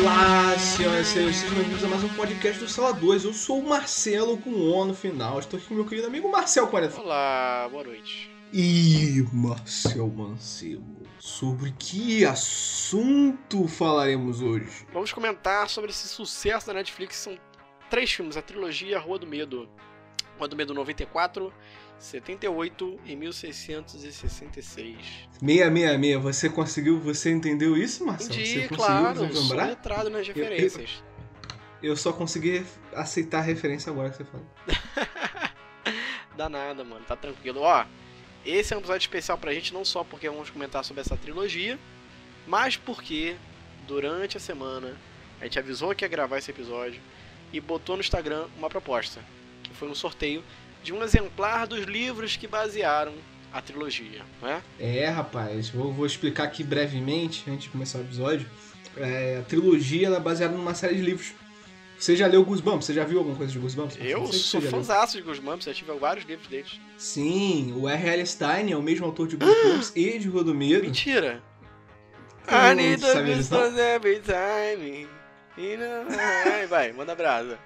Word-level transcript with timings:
Olá, 0.00 0.58
senhoras 0.58 1.08
e 1.08 1.12
senhores, 1.12 1.36
sejam 1.36 1.56
bem-vindos 1.56 1.84
a 1.84 1.88
mais 1.88 2.02
um 2.02 2.08
podcast 2.08 2.58
do 2.58 2.66
Sala 2.70 2.94
2. 2.94 3.24
Eu 3.24 3.34
sou 3.34 3.58
o 3.58 3.68
Marcelo 3.68 4.38
com 4.38 4.50
O 4.50 4.84
no 4.86 4.94
final. 4.94 5.38
Estou 5.38 5.58
aqui 5.58 5.68
com 5.68 5.74
meu 5.74 5.84
querido 5.84 6.06
amigo 6.06 6.32
Marcel 6.32 6.66
40. 6.68 6.98
Olá, 7.02 7.68
boa 7.70 7.84
noite. 7.84 8.30
E 8.50 9.22
Marcel 9.30 10.08
Mancebo, 10.08 11.02
sobre 11.18 11.74
que 11.78 12.24
assunto 12.24 13.68
falaremos 13.68 14.40
hoje? 14.40 14.86
Vamos 14.90 15.12
comentar 15.12 15.68
sobre 15.68 15.90
esse 15.90 16.08
sucesso 16.08 16.68
da 16.68 16.72
Netflix. 16.72 17.16
São 17.16 17.38
três 17.90 18.10
filmes, 18.10 18.38
a 18.38 18.42
trilogia 18.42 18.98
Rua 18.98 19.18
do 19.18 19.26
Medo. 19.26 19.68
Rua 20.38 20.48
do 20.48 20.56
Medo 20.56 20.72
94, 20.72 21.52
78 22.00 23.00
e 23.04 23.14
1666. 23.14 24.96
666, 25.38 26.22
você 26.22 26.48
conseguiu, 26.48 26.98
você 26.98 27.30
entendeu 27.30 27.76
isso, 27.76 28.04
Marcel? 28.04 28.32
você 28.32 28.40
Entendi, 28.40 28.68
conseguiu 28.68 28.76
claro, 28.76 29.34
sou 29.34 29.56
letrado 29.56 30.10
nas 30.10 30.26
referências. 30.26 31.04
Eu 31.82 31.94
só 31.96 32.12
consegui 32.12 32.64
aceitar 32.94 33.38
a 33.38 33.42
referência 33.42 33.90
agora 33.90 34.10
que 34.10 34.16
você 34.16 34.24
falou. 34.24 34.46
Dá 36.36 36.48
nada, 36.48 36.82
mano, 36.82 37.04
tá 37.04 37.14
tranquilo. 37.14 37.60
Ó, 37.60 37.84
esse 38.46 38.72
é 38.72 38.76
um 38.76 38.80
episódio 38.80 39.04
especial 39.04 39.36
pra 39.36 39.52
gente, 39.52 39.74
não 39.74 39.84
só 39.84 40.02
porque 40.02 40.28
vamos 40.28 40.48
comentar 40.48 40.82
sobre 40.82 41.02
essa 41.02 41.16
trilogia, 41.16 41.78
mas 42.46 42.78
porque 42.78 43.36
durante 43.86 44.38
a 44.38 44.40
semana 44.40 44.96
a 45.38 45.44
gente 45.44 45.58
avisou 45.58 45.94
que 45.94 46.02
ia 46.04 46.08
gravar 46.08 46.38
esse 46.38 46.50
episódio 46.50 47.00
e 47.52 47.60
botou 47.60 47.96
no 47.96 48.00
Instagram 48.00 48.46
uma 48.56 48.70
proposta, 48.70 49.22
que 49.62 49.74
foi 49.74 49.88
um 49.88 49.94
sorteio 49.94 50.42
de 50.82 50.92
um 50.92 51.02
exemplar 51.02 51.66
dos 51.66 51.84
livros 51.84 52.36
que 52.36 52.46
basearam 52.46 53.12
a 53.52 53.60
trilogia, 53.60 54.22
né? 54.40 54.62
É, 54.78 55.08
rapaz, 55.08 55.70
vou, 55.70 55.92
vou 55.92 56.06
explicar 56.06 56.44
aqui 56.44 56.62
brevemente, 56.62 57.50
antes 57.50 57.64
de 57.64 57.70
começar 57.70 57.98
o 57.98 58.02
episódio. 58.02 58.48
É, 58.96 59.38
a 59.40 59.42
trilogia 59.42 60.06
ela 60.06 60.16
é 60.16 60.20
baseada 60.20 60.56
numa 60.56 60.74
série 60.74 60.96
de 60.96 61.02
livros. 61.02 61.32
Você 61.98 62.16
já 62.16 62.26
leu 62.26 62.44
Goosebumps? 62.44 62.86
Você 62.86 62.94
já 62.94 63.04
viu 63.04 63.18
alguma 63.18 63.36
coisa 63.36 63.52
de 63.52 63.58
Goosebumps? 63.58 63.98
Eu 64.00 64.26
sou 64.32 64.60
fãzaço 64.62 65.18
de 65.18 65.22
Goosebumps, 65.22 65.66
já 65.66 65.74
tive 65.74 65.92
vários 65.92 66.24
livros 66.24 66.48
deles. 66.48 66.80
Sim, 66.96 67.74
o 67.76 67.86
R.L. 67.86 68.24
Stein 68.26 68.72
é 68.72 68.76
o 68.76 68.82
mesmo 68.82 69.04
autor 69.04 69.28
de 69.28 69.36
Goosebumps 69.36 69.92
e 69.96 70.18
de 70.18 70.28
Rua 70.28 70.42
do 70.42 70.54
Medo. 70.54 70.84
Mentira! 70.84 71.42
I 72.48 72.74
need 72.74 73.04
a 73.04 73.22
goosebumps 73.22 73.78
every 73.78 74.20
time. 74.20 75.06
Vai, 76.68 76.92
manda 76.92 77.14
brasa. 77.14 77.58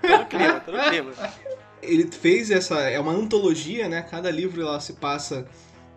Tô 0.00 0.16
no 0.16 0.26
clima, 0.26 0.60
tô 0.60 0.72
no 0.72 0.82
clima. 0.84 1.12
Ele 1.82 2.10
fez 2.10 2.50
essa. 2.50 2.80
É 2.80 2.98
uma 2.98 3.12
antologia, 3.12 3.88
né? 3.88 4.02
Cada 4.02 4.30
livro 4.30 4.62
ela 4.62 4.80
se 4.80 4.94
passa. 4.94 5.46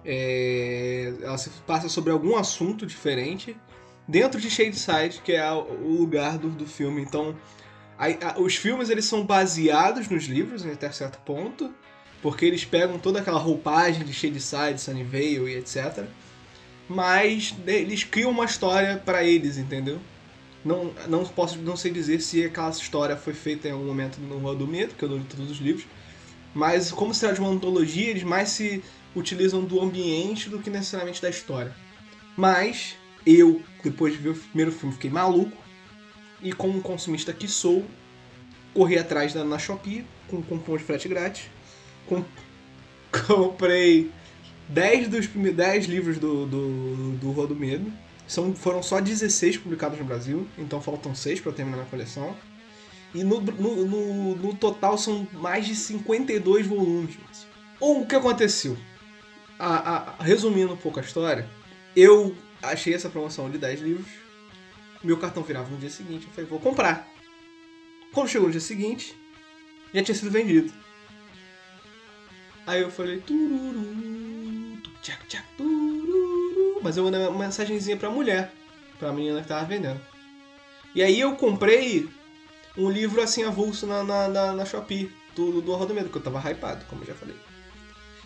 é, 0.05 1.13
ela 1.22 1.38
se 1.38 1.49
passa 1.67 1.89
sobre 1.89 2.11
algum 2.11 2.35
assunto 2.35 2.85
diferente. 2.85 3.55
Dentro 4.07 4.39
de 4.41 4.50
Shadeside, 4.50 5.22
que 5.23 5.33
é 5.33 5.52
o 5.52 5.88
lugar 6.00 6.38
do, 6.38 6.50
do 6.50 6.66
filme. 6.66 7.02
Então, 7.02 7.35
aí, 7.97 8.17
a- 8.23 8.39
os 8.39 8.55
filmes 8.55 8.89
eles 8.89 9.05
são 9.05 9.23
baseados 9.25 10.07
nos 10.09 10.23
livros, 10.25 10.63
né, 10.63 10.73
até 10.73 10.91
certo 10.91 11.19
ponto. 11.19 11.72
Porque 12.22 12.44
eles 12.45 12.66
pegam 12.66 12.97
toda 13.00 13.19
aquela 13.19 13.39
roupagem 13.39 14.03
de 14.03 14.11
Shadeside, 14.13 14.81
Sunnyvale 14.81 15.52
e 15.53 15.55
etc. 15.57 16.05
Mas 16.88 17.53
né, 17.66 17.73
eles 17.73 18.03
criam 18.03 18.31
uma 18.31 18.45
história 18.45 18.97
pra 18.97 19.23
eles, 19.23 19.57
entendeu? 19.57 20.00
Não, 20.64 20.94
não 21.08 21.26
posso 21.26 21.58
não 21.60 21.78
sei 21.78 21.92
dizer 21.92 22.20
se 22.22 22.44
aquela 22.44 22.70
história 22.70 23.16
foi 23.16 23.34
feita 23.34 23.68
em 23.68 23.72
algum 23.72 23.86
momento 23.86 24.20
no 24.20 24.38
Rua 24.40 24.56
do 24.56 24.68
Medo, 24.68 24.94
que 24.96 25.04
eu 25.04 25.10
não 25.10 25.18
li 25.18 25.24
todos 25.24 25.50
os 25.52 25.58
livros. 25.60 25.86
Mas 26.54 26.92
como 26.92 27.14
se 27.14 27.22
trata 27.22 27.36
de 27.36 27.42
uma 27.42 27.50
antologia, 27.50 28.10
eles 28.10 28.24
mais 28.24 28.50
se 28.50 28.84
utilizam 29.16 29.64
do 29.64 29.82
ambiente 29.82 30.50
do 30.50 30.60
que 30.60 30.70
necessariamente 30.70 31.22
da 31.22 31.30
história. 31.30 31.74
Mas 32.36 32.96
eu, 33.26 33.62
depois 33.84 34.14
de 34.14 34.20
ver 34.20 34.30
o 34.30 34.36
primeiro 34.36 34.72
filme, 34.72 34.94
fiquei 34.94 35.10
maluco. 35.10 35.58
E 36.42 36.52
como 36.54 36.78
um 36.78 36.82
consumista 36.82 37.34
que 37.34 37.48
sou, 37.48 37.86
corri 38.74 38.98
atrás 38.98 39.34
da, 39.34 39.44
na 39.44 39.58
Shopee 39.59 40.06
com 40.28 40.42
cupom 40.42 40.78
de 40.78 40.84
frete 40.84 41.08
grátis. 41.08 41.50
Com- 42.08 42.24
comprei 43.28 44.12
10 44.69 45.08
dos 45.08 45.28
prime- 45.28 45.52
10 45.52 45.86
livros 45.86 46.18
do, 46.18 46.46
do, 46.46 47.12
do 47.18 47.31
Rua 47.31 47.48
do 47.48 47.56
Medo. 47.56 47.92
São, 48.29 48.53
foram 48.56 48.81
só 48.84 49.01
16 49.01 49.57
publicados 49.57 49.97
no 49.97 50.06
Brasil, 50.06 50.47
então 50.56 50.79
faltam 50.79 51.16
6 51.16 51.41
para 51.41 51.51
terminar 51.51 51.81
a 51.81 51.85
coleção. 51.85 52.35
E 53.13 53.23
no, 53.23 53.41
no, 53.41 53.85
no, 53.88 54.35
no 54.35 54.53
total 54.53 55.00
são 55.00 55.28
mais 55.34 55.66
de 55.66 55.75
52 55.75 56.68
volumes. 56.68 57.18
Ou 57.79 58.01
o 58.01 58.06
que 58.06 58.16
aconteceu? 58.16 58.78
A- 59.57 60.13
a- 60.19 60.23
resumindo 60.23 60.73
um 60.73 60.78
pouco 60.78 61.00
a 61.00 61.01
história, 61.01 61.50
eu 61.95 62.35
achei 62.62 62.94
essa 62.94 63.09
promoção 63.09 63.50
de 63.50 63.57
10 63.57 63.81
livros. 63.81 64.07
Meu 65.03 65.18
cartão 65.18 65.41
virava 65.41 65.69
no 65.72 65.78
dia 65.78 65.89
seguinte, 65.89 66.28
eu 66.28 66.34
falei, 66.34 66.47
vou 66.50 66.59
comprar. 66.59 67.07
Quando 68.13 68.28
chegou 68.29 68.47
no 68.47 68.51
dia 68.51 68.62
seguinte, 68.62 69.16
já 69.91 70.03
tinha 70.03 70.13
sido 70.16 70.29
vendido. 70.29 70.72
Aí 72.68 72.81
eu 72.81 72.91
falei, 72.91 73.19
tururu, 73.22 74.78
tu, 74.84 74.91
tchac, 75.01 75.25
tchac, 75.28 75.44
tururu. 75.57 75.78
Mas 76.81 76.97
eu 76.97 77.03
mandei 77.03 77.19
uma 77.22 77.38
mensagenzinha 77.38 77.97
pra 77.97 78.09
mulher, 78.09 78.51
pra 78.97 79.12
menina 79.12 79.41
que 79.41 79.47
tava 79.47 79.66
vendendo. 79.66 80.00
E 80.95 81.03
aí 81.03 81.19
eu 81.19 81.35
comprei 81.35 82.09
um 82.78 82.90
livro 82.90 83.22
assim 83.22 83.44
avulso 83.44 83.85
na, 83.85 84.03
na, 84.03 84.28
na, 84.28 84.53
na 84.53 84.66
Shopee, 84.66 85.12
do, 85.35 85.62
do 85.62 85.72
Horror 85.72 85.88
do 85.88 85.94
Medo, 85.94 86.09
que 86.09 86.18
eu 86.18 86.22
tava 86.22 86.39
hypado, 86.50 86.85
como 86.85 87.03
eu 87.03 87.07
já 87.07 87.13
falei. 87.13 87.35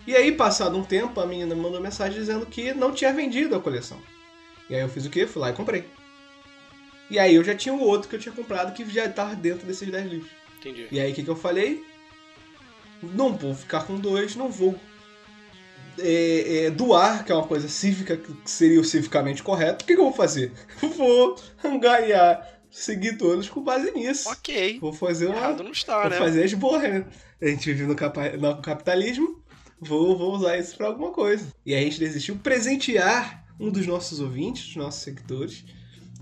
E 0.06 0.14
aí, 0.14 0.32
passado 0.32 0.76
um 0.76 0.84
tempo, 0.84 1.18
a 1.20 1.26
menina 1.26 1.54
me 1.54 1.60
mandou 1.60 1.80
mensagem 1.80 2.18
dizendo 2.18 2.44
que 2.44 2.74
não 2.74 2.92
tinha 2.92 3.12
vendido 3.12 3.56
a 3.56 3.60
coleção. 3.60 3.98
E 4.68 4.74
aí 4.74 4.82
eu 4.82 4.88
fiz 4.88 5.06
o 5.06 5.10
quê? 5.10 5.26
Fui 5.26 5.40
lá 5.40 5.50
e 5.50 5.54
comprei. 5.54 5.84
E 7.10 7.18
aí 7.18 7.34
eu 7.34 7.44
já 7.44 7.54
tinha 7.54 7.74
o 7.74 7.80
outro 7.80 8.08
que 8.08 8.16
eu 8.16 8.20
tinha 8.20 8.34
comprado 8.34 8.74
que 8.74 8.88
já 8.90 9.08
tava 9.08 9.34
dentro 9.34 9.66
desses 9.66 9.90
10 9.90 10.10
livros. 10.10 10.30
Entendi. 10.58 10.88
E 10.90 11.00
aí 11.00 11.12
o 11.12 11.14
que, 11.14 11.22
que 11.22 11.30
eu 11.30 11.36
falei? 11.36 11.84
Não 13.02 13.34
vou 13.34 13.54
ficar 13.54 13.86
com 13.86 13.98
dois, 13.98 14.34
não 14.36 14.50
vou 14.50 14.78
é, 15.98 16.64
é, 16.66 16.70
doar, 16.70 17.24
que 17.24 17.32
é 17.32 17.34
uma 17.34 17.46
coisa 17.46 17.68
cívica, 17.68 18.16
que 18.16 18.34
seria 18.50 18.80
o 18.80 18.84
civicamente 18.84 19.42
correto. 19.42 19.84
O 19.84 19.86
que, 19.86 19.94
que 19.94 20.00
eu 20.00 20.04
vou 20.04 20.12
fazer? 20.12 20.52
Vou 20.96 21.36
angariar 21.62 22.60
seguidores 22.70 23.48
com 23.48 23.62
base 23.62 23.90
nisso. 23.92 24.28
Ok. 24.30 24.78
Vou 24.80 24.92
fazer 24.92 25.26
uma. 25.26 25.36
Errado 25.36 25.62
não 25.62 25.70
está, 25.72 26.00
Vou 26.02 26.10
né? 26.10 26.18
fazer 26.18 26.44
as 26.44 26.54
borras, 26.54 26.90
né? 26.92 27.04
A 27.40 27.46
gente 27.46 27.72
vive 27.72 27.86
no, 27.86 27.94
capa- 27.94 28.30
no 28.36 28.60
capitalismo, 28.62 29.42
vou, 29.80 30.16
vou 30.16 30.34
usar 30.34 30.58
isso 30.58 30.76
pra 30.76 30.86
alguma 30.86 31.10
coisa. 31.12 31.46
E 31.64 31.74
a 31.74 31.80
gente 31.80 31.98
decidiu 32.00 32.36
presentear 32.36 33.44
um 33.60 33.70
dos 33.70 33.86
nossos 33.86 34.20
ouvintes, 34.20 34.66
dos 34.66 34.76
nossos 34.76 35.02
seguidores. 35.02 35.64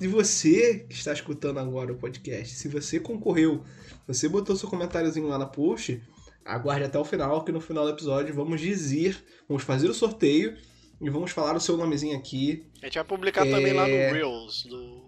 E 0.01 0.07
você 0.09 0.85
que 0.89 0.95
está 0.95 1.13
escutando 1.13 1.59
agora 1.61 1.93
o 1.93 1.97
podcast, 1.97 2.55
se 2.57 2.67
você 2.69 2.99
concorreu, 2.99 3.63
você 4.07 4.29
botou 4.29 4.57
seu 4.57 4.69
comentáriozinho 4.69 5.29
lá 5.29 5.39
na 5.39 5.47
post, 5.47 6.03
aguarde 6.45 6.85
até 6.85 6.99
o 6.99 7.05
final, 7.05 7.45
que 7.45 7.53
no 7.53 7.61
final 7.61 7.85
do 7.85 7.91
episódio 7.91 8.35
vamos 8.35 8.61
dizer, 8.61 9.23
vamos 9.49 9.63
fazer 9.63 9.89
o 9.89 9.95
sorteio 9.95 10.57
e 11.01 11.11
vamos 11.11 11.31
falar 11.31 11.57
o 11.57 11.61
seu 11.61 11.77
nomezinho 11.77 12.17
aqui. 12.17 12.67
A 12.81 12.87
gente 12.87 12.95
vai 12.95 13.05
publicar 13.05 13.45
também 13.45 13.73
lá 13.73 13.87
no 13.87 13.95
É. 13.95 14.13
Reels 14.13 14.65
do, 14.65 15.03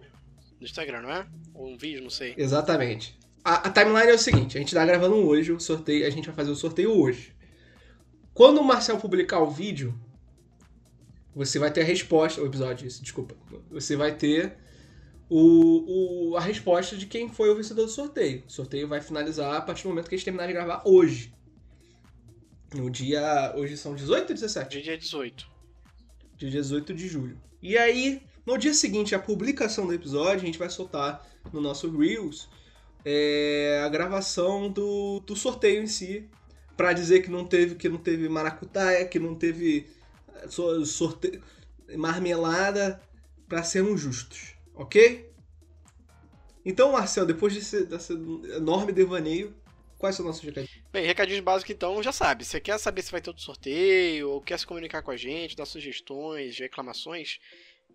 do 0.59 0.65
Instagram, 0.65 1.03
não 1.03 1.11
é? 1.11 1.27
Ou 1.55 1.69
um 1.69 1.77
vídeo, 1.77 2.03
não 2.03 2.11
sei. 2.11 2.35
Exatamente. 2.37 3.17
A, 3.45 3.69
a 3.69 3.71
timeline 3.71 4.11
é 4.11 4.15
o 4.15 4.19
seguinte: 4.19 4.57
a 4.57 4.61
gente 4.61 4.75
tá 4.75 4.85
gravando 4.85 5.17
hoje, 5.17 5.53
o 5.53 5.61
sorteio, 5.61 6.07
a 6.07 6.11
gente 6.11 6.27
vai 6.27 6.35
fazer 6.35 6.51
o 6.51 6.57
sorteio 6.57 6.91
hoje. 6.91 7.35
Quando 8.33 8.61
o 8.61 8.65
Marcel 8.65 8.97
publicar 8.99 9.39
o 9.41 9.51
vídeo, 9.51 9.95
você 11.35 11.59
vai 11.59 11.71
ter 11.71 11.83
a 11.83 11.85
resposta. 11.85 12.41
O 12.41 12.47
episódio, 12.47 12.87
isso, 12.87 13.03
desculpa. 13.03 13.37
Você 13.71 13.95
vai 13.95 14.17
ter 14.17 14.57
o, 15.37 16.31
o- 16.33 16.37
a 16.37 16.41
resposta 16.41 16.97
de 16.97 17.07
quem 17.07 17.29
foi 17.29 17.51
o 17.51 17.57
vencedor 17.57 17.87
do 17.87 17.91
sorteio. 17.91 18.43
O 18.47 18.53
sorteio 18.53 18.87
vai 18.89 19.01
finalizar 19.01 19.55
a 19.55 19.61
partir 19.61 19.83
do 19.85 19.89
momento 19.91 20.09
que 20.09 20.15
a 20.15 20.19
gente 20.19 20.25
terminar 20.25 20.47
de 20.47 20.53
gravar 20.53 20.83
hoje. 20.85 21.33
No 22.75 22.91
dia. 22.91 23.53
Hoje 23.57 23.77
são 23.77 23.95
18 23.95 24.29
ou 24.31 24.35
17? 24.35 24.83
Dia 24.83 24.99
18. 24.99 25.47
de 26.37 26.51
18 26.51 26.93
de 26.95 27.09
julho. 27.09 27.39
E 27.63 27.79
aí, 27.79 28.21
no 28.45 28.59
dia 28.59 28.75
seguinte 28.75 29.15
à 29.15 29.19
publicação 29.19 29.87
do 29.87 29.95
episódio, 29.95 30.43
a 30.43 30.47
gente 30.47 30.59
vai 30.59 30.69
soltar 30.69 31.25
no 31.53 31.61
nosso 31.61 31.89
Reels 31.97 32.49
é, 33.05 33.83
a 33.85 33.89
gravação 33.89 34.71
do, 34.71 35.21
do 35.21 35.35
sorteio 35.37 35.83
em 35.83 35.87
si, 35.87 36.29
Pra 36.77 36.93
dizer 36.93 37.23
que 37.23 37.31
não 37.31 37.45
teve 37.45 37.77
que 37.77 37.89
não 37.89 37.99
teve 37.99 38.29
maracutaia, 38.29 39.07
que 39.07 39.21
não 39.21 39.37
teve 39.37 39.87
so- 40.49 40.85
sorteio 40.85 41.41
marmelada, 41.97 43.01
pra 43.49 43.63
sermos 43.63 44.01
justos, 44.01 44.54
ok? 44.75 45.31
Então, 46.65 46.93
Marcel, 46.93 47.27
depois 47.27 47.55
desse, 47.55 47.85
desse 47.85 48.13
enorme 48.13 48.93
devaneio, 48.93 49.55
quais 49.99 50.17
são 50.17 50.25
os 50.25 50.29
nossos 50.29 50.43
recadinhos? 50.43 50.83
Bem, 50.91 51.07
recadinhos 51.07 51.43
básicos 51.43 51.75
então, 51.75 52.03
já 52.03 52.13
sabe. 52.13 52.45
Você 52.45 52.61
quer 52.61 52.79
saber 52.79 53.03
se 53.03 53.13
vai 53.13 53.21
ter 53.21 53.31
outro 53.31 53.43
sorteio, 53.43 54.31
ou 54.31 54.41
quer 54.41 54.59
se 54.59 54.67
comunicar 54.67 55.03
com 55.03 55.11
a 55.11 55.17
gente, 55.17 55.57
dar 55.57 55.67
sugestões, 55.67 56.59
reclamações, 56.59 57.39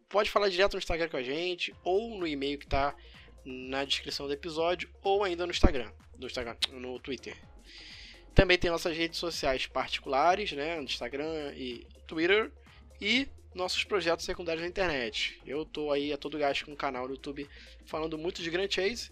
pode 0.07 0.29
falar 0.29 0.49
direto 0.49 0.73
no 0.73 0.79
Instagram 0.79 1.09
com 1.09 1.17
a 1.17 1.23
gente, 1.23 1.73
ou 1.83 2.17
no 2.17 2.27
e-mail 2.27 2.59
que 2.59 2.67
tá 2.67 2.95
na 3.43 3.83
descrição 3.85 4.27
do 4.27 4.33
episódio, 4.33 4.89
ou 5.01 5.23
ainda 5.23 5.45
no 5.45 5.51
Instagram, 5.51 5.91
no 6.17 6.27
Instagram, 6.27 6.55
no 6.73 6.99
Twitter. 6.99 7.35
Também 8.35 8.57
tem 8.57 8.69
nossas 8.69 8.95
redes 8.95 9.17
sociais 9.17 9.65
particulares, 9.65 10.51
né, 10.51 10.75
no 10.75 10.83
Instagram 10.83 11.53
e 11.55 11.87
Twitter, 12.05 12.51
e 13.01 13.27
nossos 13.53 13.83
projetos 13.83 14.25
secundários 14.25 14.61
na 14.61 14.69
internet. 14.69 15.41
Eu 15.45 15.65
tô 15.65 15.91
aí 15.91 16.13
a 16.13 16.17
todo 16.17 16.37
gás 16.37 16.61
com 16.61 16.71
um 16.71 16.75
canal 16.75 17.07
no 17.07 17.13
YouTube 17.13 17.47
falando 17.85 18.17
muito 18.17 18.41
de 18.41 18.49
Grand 18.49 18.69
Chase. 18.69 19.11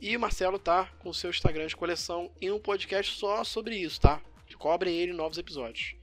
E 0.00 0.16
o 0.16 0.20
Marcelo 0.20 0.58
tá 0.58 0.86
com 0.98 1.08
o 1.08 1.14
seu 1.14 1.30
Instagram 1.30 1.66
de 1.66 1.76
coleção 1.76 2.30
e 2.40 2.50
um 2.50 2.58
podcast 2.58 3.18
só 3.18 3.42
sobre 3.44 3.76
isso, 3.76 4.00
tá? 4.00 4.20
Cobrem 4.58 4.96
ele 4.96 5.12
novos 5.12 5.38
episódios. 5.38 5.94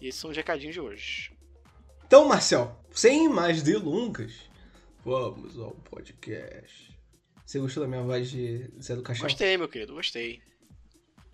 E 0.00 0.08
esses 0.08 0.20
são 0.20 0.30
os 0.30 0.36
recadinhos 0.36 0.74
de 0.74 0.80
hoje. 0.80 1.32
Então, 2.06 2.28
Marcel, 2.28 2.78
sem 2.90 3.28
mais 3.28 3.62
delongas, 3.62 4.32
vamos 5.04 5.58
ao 5.58 5.72
podcast. 5.72 6.94
Você 7.44 7.58
gostou 7.58 7.82
da 7.82 7.88
minha 7.88 8.02
voz 8.02 8.30
de 8.30 8.70
Zé 8.80 8.94
do 8.94 9.02
Caixão? 9.02 9.26
Gostei, 9.26 9.56
meu 9.56 9.68
querido, 9.68 9.94
gostei. 9.94 10.40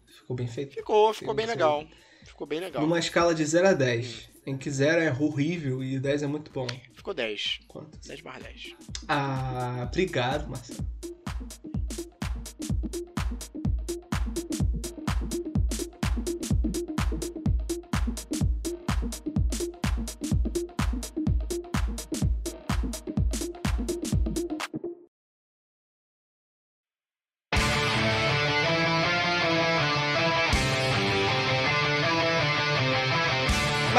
Ficou 0.07 0.37
bem 0.37 0.49
feito? 0.49 0.75
Ficou, 0.75 1.13
ficou 1.13 1.35
bem 1.35 1.47
legal. 1.47 1.87
Ficou 2.25 2.47
bem 2.47 2.61
legal. 2.61 2.83
Numa 2.83 2.99
escala 2.99 3.35
de 3.35 3.45
0 3.45 3.69
a 3.69 3.73
10, 3.73 4.31
em 4.51 4.57
que 4.57 4.71
0 4.71 5.01
é 5.01 5.13
horrível 5.13 5.83
e 5.83 5.99
10 5.99 6.25
é 6.25 6.27
muito 6.27 6.51
bom. 6.51 6.67
Ficou 6.93 7.15
10. 7.15 7.61
Quanto? 7.69 7.99
10 8.07 8.21
barra 8.21 8.41
10. 8.41 8.75
Ah, 9.09 9.87
obrigado, 9.89 10.49
Marcelo. 10.49 10.87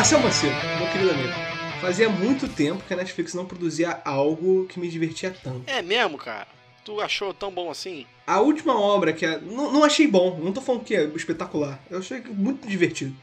Marcel 0.01 0.19
Macedo, 0.19 0.55
meu 0.79 0.87
querido 0.91 1.11
amigo. 1.11 1.31
Fazia 1.79 2.09
muito 2.09 2.47
tempo 2.47 2.83
que 2.87 2.91
a 2.91 2.97
Netflix 2.97 3.35
não 3.35 3.45
produzia 3.45 4.01
algo 4.03 4.65
que 4.65 4.79
me 4.79 4.89
divertia 4.89 5.29
tanto. 5.43 5.61
É 5.67 5.83
mesmo, 5.83 6.17
cara? 6.17 6.47
Tu 6.83 6.99
achou 6.99 7.31
tão 7.35 7.51
bom 7.51 7.69
assim? 7.69 8.07
A 8.25 8.39
última 8.39 8.75
obra 8.81 9.13
que 9.13 9.23
é. 9.27 9.37
Não, 9.39 9.71
não 9.71 9.83
achei 9.83 10.07
bom, 10.07 10.39
não 10.43 10.51
tô 10.51 10.59
falando 10.59 10.83
que 10.85 10.95
é 10.95 11.03
espetacular. 11.03 11.79
Eu 11.87 11.99
achei 11.99 12.19
muito 12.21 12.67
divertido. 12.67 13.15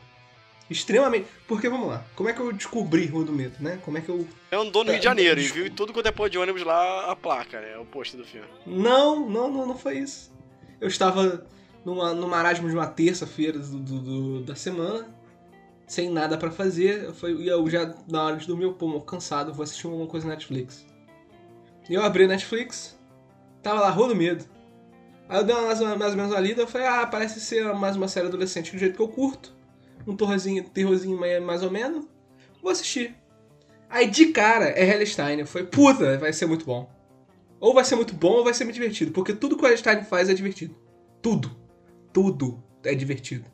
Extremamente. 0.70 1.26
Porque 1.48 1.68
vamos 1.68 1.88
lá, 1.88 2.04
como 2.14 2.28
é 2.28 2.32
que 2.32 2.38
eu 2.38 2.52
descobri 2.52 3.06
Rua 3.06 3.24
do 3.24 3.32
Medo, 3.32 3.56
né? 3.58 3.80
Como 3.84 3.98
é 3.98 4.00
que 4.00 4.08
eu. 4.08 4.24
Eu 4.52 4.60
andou 4.60 4.84
no 4.84 4.90
É, 4.90 4.92
Rio 4.92 5.00
de 5.00 5.04
Janeiro 5.04 5.40
e 5.40 5.48
viu 5.48 5.68
tudo 5.72 5.92
quanto 5.92 6.06
é 6.06 6.12
pôr 6.12 6.30
de 6.30 6.38
ônibus 6.38 6.62
lá 6.62 7.10
a 7.10 7.16
placa, 7.16 7.60
né? 7.60 7.76
O 7.78 7.84
pôster 7.86 8.20
do 8.20 8.24
filme. 8.24 8.46
Não, 8.64 9.28
não, 9.28 9.50
não, 9.50 9.66
não 9.66 9.76
foi 9.76 9.98
isso. 9.98 10.30
Eu 10.80 10.86
estava 10.86 11.44
numa, 11.84 12.14
no 12.14 12.28
marasmo 12.28 12.68
de 12.68 12.74
uma 12.76 12.86
terça-feira 12.86 13.58
do, 13.58 13.78
do- 13.80 14.00
do- 14.00 14.40
da 14.44 14.54
semana, 14.54 15.12
sem 15.88 16.10
nada 16.10 16.36
pra 16.36 16.50
fazer. 16.50 17.10
E 17.40 17.48
eu 17.48 17.68
já, 17.68 17.92
na 18.08 18.24
hora 18.24 18.36
de 18.36 18.46
dormir, 18.46 18.64
eu, 18.64 18.74
pô, 18.74 19.00
cansado, 19.00 19.52
vou 19.52 19.64
assistir 19.64 19.86
alguma 19.86 20.06
coisa 20.06 20.26
na 20.28 20.34
Netflix. 20.34 20.86
E 21.88 21.94
eu 21.94 22.02
abri 22.02 22.24
a 22.24 22.28
Netflix, 22.28 22.96
tava 23.62 23.80
lá, 23.80 23.90
Rua 23.90 24.08
do 24.08 24.14
Medo. 24.14 24.44
Aí 25.28 25.38
eu 25.38 25.44
dei 25.44 25.54
uma, 25.54 25.66
mais, 25.66 25.80
mais 25.80 26.10
ou 26.12 26.16
menos 26.16 26.32
uma 26.32 26.40
lida, 26.40 26.62
eu 26.62 26.66
falei, 26.66 26.86
ah, 26.86 27.06
parece 27.06 27.40
ser 27.40 27.74
mais 27.74 27.96
uma 27.96 28.08
série 28.08 28.28
adolescente 28.28 28.72
do 28.72 28.78
jeito 28.78 28.94
que 28.94 29.02
eu 29.02 29.08
curto. 29.08 29.56
Um 30.06 30.16
terrorzinho, 30.16 30.64
terrorzinho 30.64 31.18
mais, 31.18 31.62
ou 31.62 31.70
menos. 31.70 32.06
Vou 32.62 32.70
assistir. 32.70 33.14
Aí 33.90 34.06
de 34.06 34.26
cara 34.26 34.66
é 34.70 34.84
Hellstein. 34.84 35.44
Falei, 35.44 35.66
puta, 35.66 36.18
vai 36.18 36.32
ser 36.32 36.46
muito 36.46 36.64
bom. 36.64 36.90
Ou 37.60 37.74
vai 37.74 37.84
ser 37.84 37.96
muito 37.96 38.14
bom 38.14 38.36
ou 38.36 38.44
vai 38.44 38.54
ser 38.54 38.64
muito 38.64 38.76
divertido. 38.76 39.12
Porque 39.12 39.34
tudo 39.34 39.56
que 39.56 39.64
o 39.64 39.68
Hellstein 39.68 40.04
faz 40.04 40.28
é 40.28 40.34
divertido. 40.34 40.74
Tudo. 41.20 41.56
Tudo 42.12 42.62
é 42.84 42.94
divertido. 42.94 43.44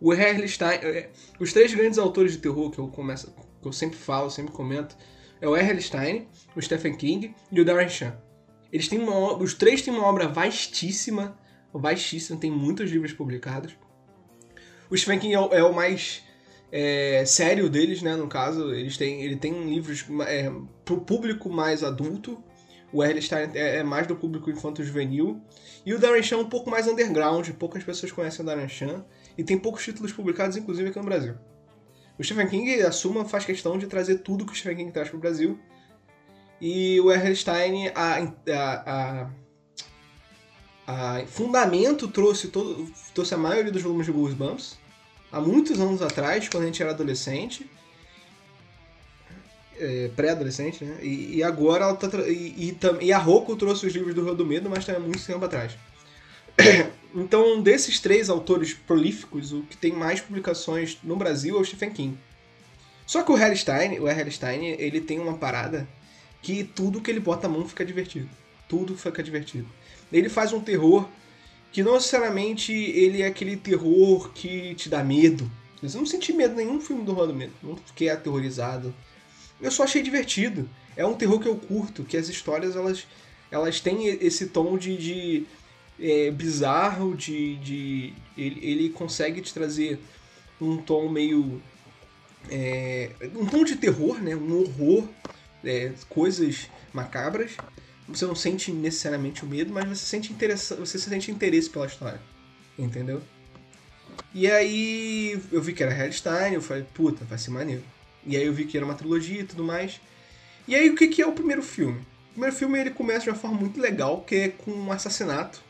O 0.00 0.12
Hellstein. 0.14 0.78
é, 0.82 1.10
Os 1.40 1.52
três 1.52 1.74
grandes 1.74 1.98
autores 1.98 2.32
de 2.32 2.38
terror 2.38 2.70
que 2.70 2.78
eu 2.78 2.88
começo, 2.88 3.34
que 3.60 3.66
eu 3.68 3.72
sempre 3.72 3.96
falo, 3.98 4.30
sempre 4.30 4.52
comento, 4.52 4.96
é 5.40 5.48
o 5.48 5.56
R.L. 5.56 5.80
Stein, 5.80 6.28
o 6.56 6.60
Stephen 6.62 6.96
King 6.96 7.34
e 7.50 7.60
o 7.60 7.64
Darren 7.64 7.88
Chan. 7.88 8.16
Eles 8.72 8.88
têm 8.88 8.98
uma, 8.98 9.12
o- 9.14 9.42
os 9.42 9.54
três 9.54 9.82
têm 9.82 9.92
uma 9.94 10.04
obra 10.04 10.28
vastíssima, 10.28 11.38
vastíssima, 11.72 12.38
tem 12.38 12.50
muitos 12.50 12.90
livros 12.90 13.12
publicados. 13.12 13.76
O 14.90 14.96
Stephen 14.96 15.18
King 15.18 15.34
é 15.34 15.40
o, 15.40 15.54
é 15.54 15.62
o 15.62 15.72
mais 15.74 16.22
é, 16.72 17.24
sério 17.26 17.68
deles, 17.68 18.02
né? 18.02 18.14
No 18.16 18.26
caso, 18.28 18.72
eles 18.74 18.96
têm, 18.96 19.22
ele 19.22 19.36
tem 19.36 19.68
livros 19.68 20.04
é, 20.26 20.50
pro 20.84 21.00
público 21.00 21.48
mais 21.50 21.82
adulto. 21.84 22.42
O 22.92 23.02
R.L. 23.02 23.20
Stein 23.20 23.50
é, 23.54 23.76
é 23.78 23.82
mais 23.82 24.06
do 24.06 24.16
público 24.16 24.50
infanto-juvenil. 24.50 25.40
E 25.84 25.92
o 25.92 25.98
Darren 25.98 26.22
Chan 26.22 26.36
é 26.36 26.38
um 26.38 26.48
pouco 26.48 26.70
mais 26.70 26.86
underground, 26.88 27.48
poucas 27.50 27.84
pessoas 27.84 28.10
conhecem 28.12 28.42
o 28.42 28.46
Darren 28.46 28.68
Chan. 28.68 29.04
E 29.38 29.44
tem 29.44 29.56
poucos 29.56 29.84
títulos 29.84 30.12
publicados, 30.12 30.56
inclusive 30.56 30.88
aqui 30.88 30.98
no 30.98 31.04
Brasil. 31.04 31.36
O 32.18 32.24
Stephen 32.24 32.48
King, 32.48 32.82
a 32.82 32.90
Suma, 32.90 33.24
faz 33.24 33.44
questão 33.44 33.78
de 33.78 33.86
trazer 33.86 34.18
tudo 34.18 34.44
que 34.44 34.52
o 34.52 34.54
Stephen 34.54 34.76
King 34.76 34.92
traz 34.92 35.08
pro 35.08 35.18
Brasil. 35.20 35.56
E 36.60 36.98
o 37.00 37.12
R.L. 37.12 37.36
Stein, 37.36 37.88
a, 37.94 38.18
a, 38.52 39.30
a, 40.88 41.20
a 41.20 41.26
Fundamento 41.26 42.08
trouxe, 42.08 42.48
todo, 42.48 42.92
trouxe 43.14 43.32
a 43.34 43.38
maioria 43.38 43.70
dos 43.70 43.80
volumes 43.80 44.06
de 44.06 44.12
Goosebumps. 44.12 44.76
Há 45.30 45.40
muitos 45.40 45.78
anos 45.78 46.02
atrás, 46.02 46.48
quando 46.48 46.64
a 46.64 46.66
gente 46.66 46.82
era 46.82 46.90
adolescente. 46.90 47.70
É, 49.78 50.10
Pré-adolescente, 50.16 50.84
né? 50.84 50.98
E, 51.00 51.36
e 51.36 51.42
agora 51.44 51.84
ela 51.84 51.94
tá. 51.94 52.08
E, 52.26 52.74
e, 52.74 53.04
e 53.04 53.12
a 53.12 53.18
Roku 53.18 53.54
trouxe 53.54 53.86
os 53.86 53.94
livros 53.94 54.12
do 54.16 54.24
Rio 54.24 54.34
do 54.34 54.44
Medo, 54.44 54.68
mas 54.68 54.84
também 54.84 55.00
há 55.00 55.04
muito 55.04 55.24
tempo 55.24 55.44
atrás. 55.44 55.78
Então, 57.20 57.60
desses 57.60 57.98
três 57.98 58.30
autores 58.30 58.72
prolíficos, 58.72 59.52
o 59.52 59.62
que 59.62 59.76
tem 59.76 59.92
mais 59.92 60.20
publicações 60.20 60.98
no 61.02 61.16
Brasil 61.16 61.56
é 61.56 61.60
o 61.60 61.64
Stephen 61.64 61.90
King. 61.90 62.18
Só 63.04 63.22
que 63.22 63.32
o 63.32 63.34
Harry 63.34 63.56
Stein, 63.56 63.98
o 63.98 64.06
R.L. 64.06 64.30
Stein, 64.30 64.66
ele 64.66 65.00
tem 65.00 65.18
uma 65.18 65.36
parada 65.36 65.88
que 66.40 66.62
tudo 66.62 67.00
que 67.00 67.10
ele 67.10 67.18
bota 67.18 67.46
a 67.46 67.50
mão 67.50 67.66
fica 67.66 67.84
divertido. 67.84 68.28
Tudo 68.68 68.96
fica 68.96 69.22
divertido. 69.22 69.66
Ele 70.12 70.28
faz 70.28 70.52
um 70.52 70.60
terror 70.60 71.08
que 71.72 71.82
não 71.82 71.94
necessariamente 71.94 72.72
ele 72.72 73.22
é 73.22 73.26
aquele 73.26 73.56
terror 73.56 74.30
que 74.32 74.74
te 74.76 74.88
dá 74.88 75.02
medo. 75.02 75.50
Eu 75.82 75.88
não 75.94 76.06
senti 76.06 76.32
medo 76.32 76.54
nenhum 76.54 76.80
filme 76.80 77.04
do 77.04 77.12
Rua 77.12 77.26
do 77.26 77.34
Medo. 77.34 77.52
Não 77.62 77.76
fiquei 77.76 78.10
aterrorizado. 78.10 78.94
Eu 79.60 79.70
só 79.70 79.84
achei 79.84 80.02
divertido. 80.02 80.68
É 80.96 81.04
um 81.04 81.14
terror 81.14 81.40
que 81.40 81.48
eu 81.48 81.56
curto, 81.56 82.04
que 82.04 82.16
as 82.16 82.28
histórias 82.28 82.76
elas, 82.76 83.06
elas 83.50 83.80
têm 83.80 84.06
esse 84.06 84.46
tom 84.46 84.76
de, 84.76 84.96
de 84.96 85.46
é, 86.00 86.30
bizarro, 86.30 87.16
de, 87.16 87.56
de 87.56 88.12
ele, 88.36 88.60
ele 88.62 88.88
consegue 88.90 89.40
te 89.40 89.52
trazer 89.52 89.98
um 90.60 90.76
tom 90.76 91.08
meio 91.08 91.60
é, 92.50 93.10
um 93.34 93.46
tom 93.46 93.64
de 93.64 93.76
terror, 93.76 94.20
né? 94.20 94.34
Um 94.34 94.60
horror, 94.60 95.08
é, 95.64 95.92
coisas 96.08 96.68
macabras. 96.92 97.52
Você 98.08 98.24
não 98.24 98.34
sente 98.34 98.72
necessariamente 98.72 99.44
o 99.44 99.46
medo, 99.46 99.72
mas 99.72 99.86
você 99.86 100.06
sente 100.06 100.32
interessa 100.32 100.76
você 100.76 100.98
sente 100.98 101.30
interesse 101.30 101.68
pela 101.68 101.86
história, 101.86 102.20
entendeu? 102.78 103.22
E 104.34 104.50
aí 104.50 105.40
eu 105.52 105.60
vi 105.60 105.72
que 105.72 105.82
era 105.82 105.94
Hellstein, 105.94 106.54
eu 106.54 106.62
falei, 106.62 106.84
puta, 106.94 107.24
vai 107.24 107.38
ser 107.38 107.50
maneiro. 107.50 107.82
E 108.26 108.36
aí 108.36 108.44
eu 108.44 108.52
vi 108.52 108.64
que 108.64 108.76
era 108.76 108.84
uma 108.84 108.94
trilogia 108.94 109.40
e 109.40 109.44
tudo 109.44 109.62
mais. 109.62 110.00
E 110.66 110.74
aí 110.74 110.88
o 110.90 110.94
que, 110.94 111.08
que 111.08 111.22
é 111.22 111.26
o 111.26 111.32
primeiro 111.32 111.62
filme? 111.62 112.00
O 112.30 112.32
primeiro 112.32 112.56
filme 112.56 112.78
ele 112.78 112.90
começa 112.90 113.24
de 113.24 113.30
uma 113.30 113.36
forma 113.36 113.58
muito 113.58 113.80
legal, 113.80 114.22
que 114.22 114.34
é 114.34 114.48
com 114.48 114.70
um 114.70 114.92
assassinato. 114.92 115.62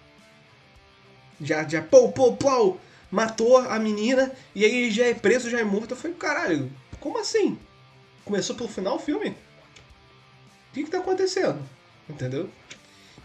Já, 1.40 1.66
já, 1.66 1.82
pô, 1.82 2.10
pô, 2.10 2.36
plau, 2.36 2.80
matou 3.10 3.58
a 3.58 3.78
menina 3.78 4.32
e 4.54 4.64
aí 4.64 4.90
já 4.90 5.06
é 5.06 5.14
preso, 5.14 5.50
já 5.50 5.60
é 5.60 5.64
morto. 5.64 5.92
Eu 5.92 5.96
falei, 5.96 6.16
caralho, 6.16 6.70
como 7.00 7.18
assim? 7.18 7.58
Começou 8.24 8.56
pelo 8.56 8.68
final 8.68 8.96
o 8.96 9.00
filme? 9.00 9.30
O 9.30 10.74
que 10.74 10.84
que 10.84 10.90
tá 10.90 10.98
acontecendo? 10.98 11.60
Entendeu? 12.08 12.48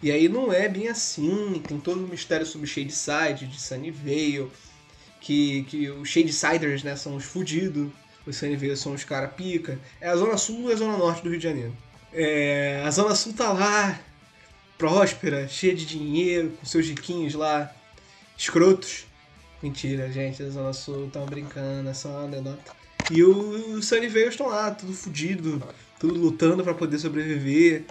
E 0.01 0.11
aí 0.11 0.27
não 0.27 0.51
é 0.51 0.67
bem 0.67 0.89
assim, 0.89 1.61
tem 1.65 1.79
todo 1.79 2.03
o 2.03 2.07
mistério 2.07 2.45
sobre 2.45 2.67
Shadeside, 2.67 3.47
de 3.47 3.59
Sunnyvale, 3.59 4.51
que, 5.21 5.63
que 5.63 5.89
os 5.89 6.09
Shadesiders, 6.09 6.83
né, 6.83 6.95
são 6.97 7.15
os 7.15 7.23
fudidos, 7.23 7.89
os 8.25 8.35
Sunnyvale 8.35 8.75
são 8.75 8.93
os 8.93 9.05
cara 9.05 9.27
pica. 9.27 9.79
É 10.01 10.09
a 10.09 10.15
zona 10.15 10.37
sul 10.37 10.69
e 10.69 10.73
a 10.73 10.75
zona 10.75 10.97
norte 10.97 11.23
do 11.23 11.29
Rio 11.29 11.37
de 11.37 11.43
Janeiro. 11.43 11.75
É, 12.11 12.83
a 12.85 12.91
zona 12.91 13.15
sul 13.15 13.33
tá 13.33 13.53
lá, 13.53 13.99
próspera, 14.77 15.47
cheia 15.47 15.73
de 15.73 15.85
dinheiro, 15.85 16.51
com 16.59 16.65
seus 16.65 16.85
riquinhos 16.85 17.33
lá, 17.33 17.73
escrotos. 18.37 19.05
Mentira, 19.61 20.11
gente, 20.11 20.43
a 20.43 20.49
zona 20.49 20.73
sul 20.73 21.09
tão 21.11 21.25
brincando, 21.25 21.89
é 21.89 21.93
só 21.93 22.09
uma 22.09 22.23
anedota. 22.25 22.73
E 23.09 23.23
o- 23.23 23.77
os 23.77 23.85
Sunnyvale 23.87 24.27
estão 24.27 24.47
lá, 24.47 24.71
tudo 24.71 24.93
fudido, 24.93 25.61
tudo 25.99 26.19
lutando 26.19 26.63
pra 26.63 26.73
poder 26.73 26.99
sobreviver. 26.99 27.85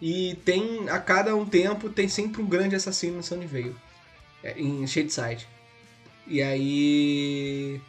E 0.00 0.36
tem, 0.44 0.88
a 0.88 0.98
cada 1.00 1.34
um 1.34 1.44
tempo, 1.44 1.88
tem 1.90 2.08
sempre 2.08 2.40
um 2.40 2.46
grande 2.46 2.76
assassino 2.76 3.18
em 3.18 3.22
Sunnyvale. 3.22 3.74
É, 4.42 4.58
em 4.60 4.86
Shadeside. 4.86 5.48
E 6.26 6.40
aí. 6.42 7.80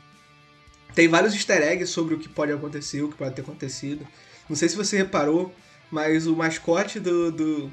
Tem 0.96 1.08
vários 1.08 1.36
easter 1.36 1.62
eggs 1.62 1.92
sobre 1.92 2.16
o 2.16 2.20
que 2.20 2.28
pode 2.28 2.52
acontecer, 2.52 3.04
o 3.04 3.10
que 3.10 3.16
pode 3.18 3.36
ter 3.36 3.42
acontecido. 3.42 4.08
Não 4.50 4.56
sei 4.56 4.68
se 4.68 4.76
você 4.76 4.98
reparou, 4.98 5.54
mas 5.92 6.26
o 6.26 6.36
mascote 6.36 7.00
do, 7.00 7.32
do, 7.32 7.72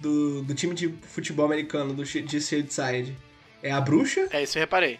do, 0.00 0.42
do 0.42 0.54
time 0.54 0.74
de 0.74 0.88
futebol 1.12 1.44
americano 1.44 1.92
do, 1.92 2.04
de 2.04 2.40
Shadeside 2.40 3.16
é 3.62 3.70
a 3.72 3.80
bruxa 3.80 4.28
É, 4.30 4.42
isso 4.42 4.58
eu 4.58 4.60
reparei. 4.60 4.98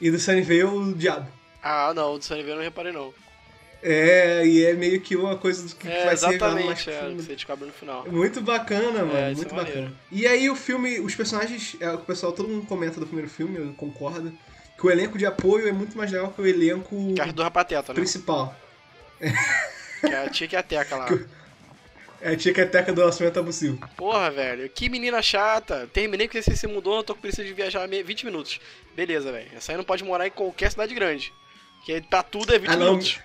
e 0.00 0.10
do 0.10 0.18
Sunnyvale 0.18 0.64
o 0.64 0.94
diabo. 0.94 1.26
Ah, 1.62 1.92
não, 1.94 2.18
do 2.18 2.24
Sunnyvale 2.24 2.50
eu 2.52 2.56
não 2.56 2.62
reparei 2.62 2.92
não. 2.92 3.12
É, 3.82 4.44
e 4.46 4.62
é 4.64 4.74
meio 4.74 5.00
que 5.00 5.16
uma 5.16 5.36
coisa 5.38 5.66
do 5.66 5.74
que 5.74 5.88
É, 5.88 6.04
vai 6.04 6.16
ser 6.16 6.26
revelado 6.26 6.64
mais 6.66 6.86
é, 6.86 7.00
filme. 7.00 7.22
você 7.22 7.34
descobre 7.34 7.66
no 7.66 7.72
final. 7.72 8.04
Muito 8.10 8.42
bacana, 8.42 9.04
mano. 9.04 9.16
É, 9.16 9.34
muito 9.34 9.54
é 9.54 9.56
bacana. 9.56 9.92
E 10.12 10.26
aí 10.26 10.50
o 10.50 10.54
filme, 10.56 11.00
os 11.00 11.14
personagens, 11.14 11.76
é 11.80 11.88
o 11.90 11.96
que 11.96 12.02
o 12.02 12.06
pessoal, 12.06 12.32
todo 12.32 12.48
mundo 12.48 12.66
comenta 12.66 13.00
do 13.00 13.06
primeiro 13.06 13.30
filme, 13.30 13.56
eu 13.56 13.72
concordo, 13.72 14.32
que 14.76 14.86
o 14.86 14.90
elenco 14.90 15.16
de 15.16 15.24
apoio 15.24 15.66
é 15.66 15.72
muito 15.72 15.96
mais 15.96 16.12
legal 16.12 16.30
que 16.30 16.42
o 16.42 16.46
elenco 16.46 17.14
Que 17.14 17.20
é 17.22 17.24
a 17.24 17.32
do 17.32 17.42
Rapateta, 17.42 17.92
né? 17.92 17.94
principal. 17.94 18.54
Que 20.00 20.06
é 20.06 20.24
a 20.26 20.28
tia 20.30 20.46
que 20.48 20.56
é 20.56 20.58
a 20.58 20.62
Teca 20.62 20.96
lá. 20.96 21.06
É 22.22 22.32
a 22.32 22.36
tica-teca 22.36 22.92
do 22.92 23.00
lançamento 23.02 23.38
abusivo. 23.38 23.78
Porra, 23.96 24.30
velho, 24.30 24.68
que 24.68 24.88
menina 24.90 25.22
chata. 25.22 25.88
Terminei 25.92 26.26
porque 26.28 26.42
você 26.42 26.54
se 26.54 26.66
mudou, 26.66 26.96
eu 26.98 27.02
tô 27.02 27.14
com 27.14 27.20
preguiça 27.20 27.42
de 27.42 27.52
viajar 27.52 27.88
me- 27.88 28.02
20 28.02 28.26
minutos. 28.26 28.60
Beleza, 28.94 29.32
velho. 29.32 29.48
Essa 29.56 29.72
aí 29.72 29.76
não 29.78 29.84
pode 29.84 30.04
morar 30.04 30.26
em 30.26 30.30
qualquer 30.30 30.70
cidade 30.70 30.94
grande. 30.94 31.32
Que 31.86 32.00
pra 32.02 32.22
tudo 32.22 32.54
é 32.54 32.58
20 32.58 32.70
Ah, 32.70 32.76
minutos. 32.76 33.18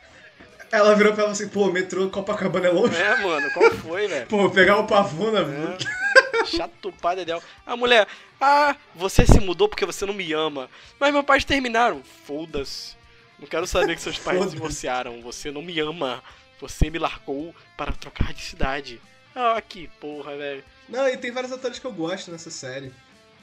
Ela 0.71 0.95
virou 0.95 1.13
pra 1.13 1.23
ela 1.23 1.31
assim, 1.33 1.47
pô, 1.49 1.67
metrô 1.71 2.09
Copacabana 2.09 2.67
é 2.67 2.71
longe. 2.71 2.95
É, 2.95 3.17
mano, 3.21 3.51
qual 3.51 3.69
foi, 3.71 4.07
velho? 4.07 4.25
Pô, 4.27 4.49
pegar 4.49 4.77
o 4.77 4.87
Pavuna. 4.87 5.39
É. 5.41 6.45
Chato 6.45 6.91
pai 7.01 7.15
dedéu. 7.17 7.41
A 7.65 7.75
mulher, 7.77 8.07
ah, 8.39 8.75
você 8.95 9.25
se 9.25 9.39
mudou 9.39 9.67
porque 9.69 9.85
você 9.85 10.05
não 10.05 10.13
me 10.13 10.31
ama. 10.33 10.69
Mas 10.99 11.13
meus 11.13 11.25
pais 11.25 11.43
terminaram. 11.45 12.01
Foda-se. 12.25 12.95
Não 13.39 13.47
quero 13.47 13.67
saber 13.67 13.95
que 13.95 14.01
seus 14.01 14.17
pais 14.17 14.51
divorciaram. 14.51 15.21
Você 15.21 15.51
não 15.51 15.61
me 15.61 15.79
ama. 15.79 16.23
Você 16.59 16.89
me 16.89 16.97
largou 16.99 17.53
para 17.77 17.91
trocar 17.91 18.33
de 18.33 18.41
cidade. 18.41 19.01
Ah, 19.35 19.61
que 19.61 19.87
porra, 19.99 20.35
velho. 20.37 20.63
Não, 20.87 21.07
e 21.07 21.17
tem 21.17 21.31
vários 21.31 21.51
atores 21.51 21.79
que 21.79 21.85
eu 21.85 21.91
gosto 21.91 22.31
nessa 22.31 22.49
série. 22.49 22.91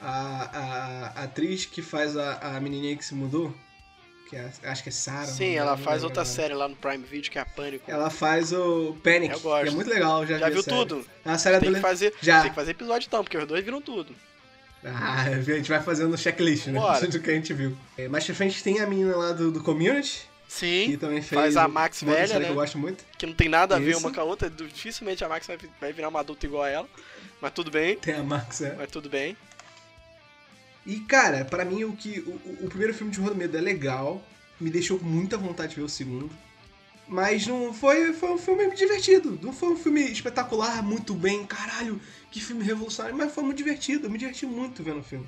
A, 0.01 0.09
a, 1.15 1.21
a 1.21 1.23
atriz 1.23 1.65
que 1.65 1.81
faz 1.81 2.17
a, 2.17 2.37
a 2.55 2.59
menininha 2.59 2.97
que 2.97 3.05
se 3.05 3.13
mudou, 3.13 3.55
que 4.29 4.35
é, 4.35 4.51
acho 4.63 4.83
que 4.83 4.89
é 4.89 4.91
Sarah. 4.91 5.25
Sim, 5.27 5.53
ela 5.55 5.77
faz 5.77 5.97
agora. 5.97 6.05
outra 6.05 6.25
série 6.25 6.53
lá 6.53 6.67
no 6.67 6.75
Prime 6.75 7.03
Video 7.05 7.31
que 7.31 7.37
é 7.37 7.41
a 7.41 7.45
Pânico. 7.45 7.89
Ela 7.89 8.09
faz 8.09 8.51
o 8.51 8.97
Panic, 9.03 9.33
Eu 9.33 9.39
gosto. 9.39 9.63
que 9.63 9.69
é 9.69 9.71
muito 9.71 9.89
legal. 9.89 10.25
Já, 10.25 10.39
Já 10.39 10.47
vi 10.47 10.51
a 10.51 10.55
viu 10.55 10.63
tudo? 10.63 11.05
É 11.23 11.29
uma 11.29 11.37
série 11.37 11.59
Tem 11.59 11.73
que 11.73 11.79
fazer, 11.79 12.13
Já. 12.21 12.41
tem 12.41 12.49
que 12.49 12.55
fazer 12.55 12.71
episódio 12.71 13.05
então, 13.07 13.23
porque 13.23 13.37
os 13.37 13.45
dois 13.47 13.63
viram 13.63 13.81
tudo. 13.81 14.15
Ah, 14.83 15.21
a 15.29 15.41
gente 15.41 15.69
vai 15.69 15.81
fazendo 15.81 16.17
checklist, 16.17 16.67
né? 16.67 16.79
Bora. 16.79 16.99
Do 17.07 17.19
que 17.19 17.29
a 17.29 17.33
gente 17.35 17.53
viu. 17.53 17.77
É, 17.97 18.07
mais 18.09 18.25
pra 18.25 18.35
frente 18.35 18.61
tem 18.63 18.81
a 18.81 18.87
menina 18.87 19.15
lá 19.15 19.31
do, 19.31 19.51
do 19.51 19.63
Community, 19.63 20.27
que 20.59 20.85
Sim, 20.91 20.97
também 20.97 21.21
fez. 21.21 21.41
faz 21.41 21.57
a 21.57 21.67
Max 21.67 22.01
uma 22.03 22.13
velha, 22.13 22.37
né? 22.39 22.45
que 22.45 22.51
eu 22.51 22.55
gosto 22.55 22.77
muito. 22.77 23.03
que 23.17 23.25
não 23.25 23.33
tem 23.33 23.49
nada 23.49 23.75
a 23.75 23.79
ver 23.79 23.91
Isso. 23.91 23.99
uma 23.99 24.11
com 24.13 24.19
a 24.21 24.23
outra. 24.23 24.49
Dificilmente 24.49 25.23
a 25.23 25.29
Max 25.29 25.47
vai, 25.47 25.57
vai 25.81 25.91
virar 25.93 26.09
uma 26.09 26.19
adulta 26.19 26.45
igual 26.45 26.63
a 26.63 26.69
ela. 26.69 26.89
Mas 27.41 27.51
tudo 27.53 27.71
bem, 27.71 27.97
Tem 27.97 28.13
a 28.15 28.23
Max, 28.23 28.61
é. 28.61 28.75
mas 28.77 28.89
tudo 28.91 29.09
bem. 29.09 29.35
E, 30.85 30.99
cara, 31.01 31.45
pra 31.45 31.63
mim 31.65 31.83
o 31.83 31.93
que. 31.93 32.19
O, 32.19 32.65
o- 32.65 32.69
primeiro 32.69 32.93
filme 32.93 33.11
de 33.11 33.19
Horror 33.19 33.33
do 33.33 33.37
Medo 33.37 33.57
é 33.57 33.61
legal. 33.61 34.21
Me 34.59 34.69
deixou 34.69 34.99
com 34.99 35.05
muita 35.05 35.37
vontade 35.37 35.69
de 35.71 35.75
ver 35.77 35.83
o 35.85 35.89
segundo. 35.89 36.29
Mas 37.07 37.45
não 37.47 37.73
foi, 37.73 38.13
foi 38.13 38.31
um 38.31 38.37
filme 38.37 38.73
divertido. 38.75 39.37
Não 39.41 39.51
foi 39.51 39.69
um 39.69 39.77
filme 39.77 40.01
espetacular, 40.11 40.81
muito 40.83 41.13
bem, 41.13 41.45
caralho, 41.45 41.99
que 42.31 42.39
filme 42.39 42.63
revolucionário, 42.63 43.17
mas 43.17 43.33
foi 43.33 43.43
muito 43.43 43.57
divertido. 43.57 44.07
Eu 44.07 44.11
me 44.11 44.17
diverti 44.17 44.45
muito 44.45 44.81
vendo 44.83 44.99
o 44.99 45.03
filme. 45.03 45.27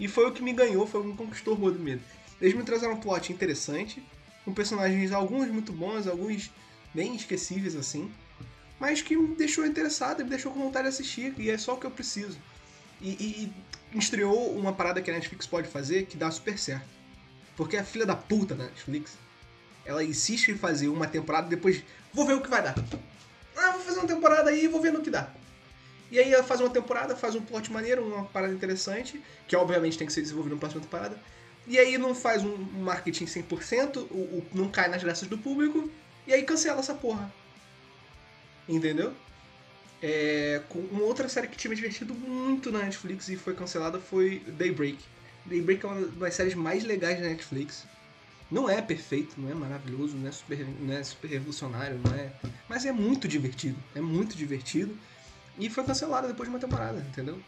E 0.00 0.08
foi 0.08 0.26
o 0.26 0.32
que 0.32 0.42
me 0.42 0.52
ganhou, 0.52 0.86
foi 0.86 1.00
o 1.00 1.04
que 1.04 1.10
me 1.10 1.16
conquistou 1.16 1.54
o 1.54 1.56
Horror 1.58 1.72
do 1.72 1.78
Medo. 1.78 2.02
Eles 2.40 2.54
me 2.54 2.64
trouxeram 2.64 2.94
um 2.94 3.00
plot 3.00 3.32
interessante, 3.32 4.02
com 4.44 4.52
personagens, 4.52 5.12
alguns 5.12 5.48
muito 5.48 5.72
bons, 5.72 6.06
alguns 6.06 6.50
bem 6.94 7.14
esquecíveis 7.14 7.74
assim, 7.76 8.12
mas 8.78 9.00
que 9.00 9.16
me 9.16 9.36
deixou 9.36 9.64
interessado 9.64 10.24
me 10.24 10.30
deixou 10.30 10.52
com 10.52 10.60
vontade 10.60 10.84
de 10.84 10.94
assistir, 10.94 11.34
e 11.38 11.50
é 11.50 11.56
só 11.56 11.74
o 11.74 11.76
que 11.76 11.86
eu 11.86 11.90
preciso. 11.90 12.38
E, 13.00 13.10
e, 13.10 13.52
e 13.94 13.98
estreou 13.98 14.56
uma 14.56 14.72
parada 14.72 15.00
que 15.00 15.10
a 15.10 15.14
Netflix 15.14 15.46
pode 15.46 15.68
fazer 15.68 16.06
que 16.06 16.16
dá 16.16 16.30
super 16.30 16.58
certo. 16.58 16.86
Porque 17.56 17.76
a 17.76 17.84
filha 17.84 18.06
da 18.06 18.16
puta 18.16 18.54
da 18.54 18.64
Netflix, 18.64 19.16
ela 19.84 20.02
insiste 20.02 20.50
em 20.50 20.56
fazer 20.56 20.88
uma 20.88 21.06
temporada 21.06 21.48
depois, 21.48 21.82
vou 22.12 22.26
ver 22.26 22.34
o 22.34 22.40
que 22.40 22.48
vai 22.48 22.62
dar. 22.62 22.74
Ah, 23.56 23.72
vou 23.72 23.80
fazer 23.82 23.98
uma 23.98 24.08
temporada 24.08 24.50
aí 24.50 24.64
e 24.64 24.68
vou 24.68 24.80
ver 24.80 24.92
no 24.92 25.02
que 25.02 25.10
dá. 25.10 25.30
E 26.10 26.18
aí 26.18 26.32
ela 26.32 26.42
faz 26.42 26.60
uma 26.60 26.70
temporada, 26.70 27.16
faz 27.16 27.34
um 27.34 27.40
plot 27.40 27.72
maneiro, 27.72 28.04
uma 28.04 28.24
parada 28.24 28.52
interessante, 28.52 29.22
que 29.46 29.56
obviamente 29.56 29.96
tem 29.96 30.06
que 30.06 30.12
ser 30.12 30.22
desenvolvido 30.22 30.54
na 30.54 30.60
próxima 30.60 30.82
temporada. 30.82 31.18
E 31.66 31.78
aí 31.78 31.96
não 31.96 32.14
faz 32.14 32.44
um 32.44 32.56
marketing 32.56 33.24
100%, 33.24 33.96
o, 33.96 34.00
o, 34.00 34.46
não 34.52 34.68
cai 34.68 34.88
nas 34.88 35.02
graças 35.02 35.28
do 35.28 35.38
público, 35.38 35.90
e 36.26 36.32
aí 36.32 36.42
cancela 36.42 36.80
essa 36.80 36.94
porra. 36.94 37.32
Entendeu? 38.68 39.12
É, 40.02 40.60
com 40.68 40.80
uma 40.80 41.02
outra 41.02 41.28
série 41.28 41.46
que 41.46 41.56
tinha 41.56 41.68
me 41.68 41.76
divertido 41.76 42.12
muito 42.12 42.72
na 42.72 42.80
Netflix 42.80 43.28
e 43.28 43.36
foi 43.36 43.54
cancelada 43.54 44.00
foi 44.00 44.42
Daybreak. 44.48 44.98
Daybreak 45.46 45.84
é 45.84 45.88
uma 45.88 46.06
das 46.08 46.34
séries 46.34 46.54
mais 46.54 46.82
legais 46.84 47.20
da 47.20 47.28
Netflix. 47.28 47.86
Não 48.50 48.68
é 48.68 48.82
perfeito, 48.82 49.40
não 49.40 49.50
é 49.50 49.54
maravilhoso, 49.54 50.16
não 50.16 50.28
é 50.28 50.32
super, 50.32 50.66
não 50.80 50.92
é 50.92 51.02
super 51.02 51.28
revolucionário, 51.28 51.98
não 52.04 52.14
é. 52.14 52.32
Mas 52.68 52.84
é 52.84 52.92
muito 52.92 53.26
divertido. 53.26 53.78
É 53.94 54.00
muito 54.00 54.36
divertido. 54.36 54.96
E 55.58 55.70
foi 55.70 55.84
cancelada 55.84 56.28
depois 56.28 56.48
de 56.48 56.54
uma 56.54 56.60
temporada, 56.60 56.98
entendeu? 56.98 57.40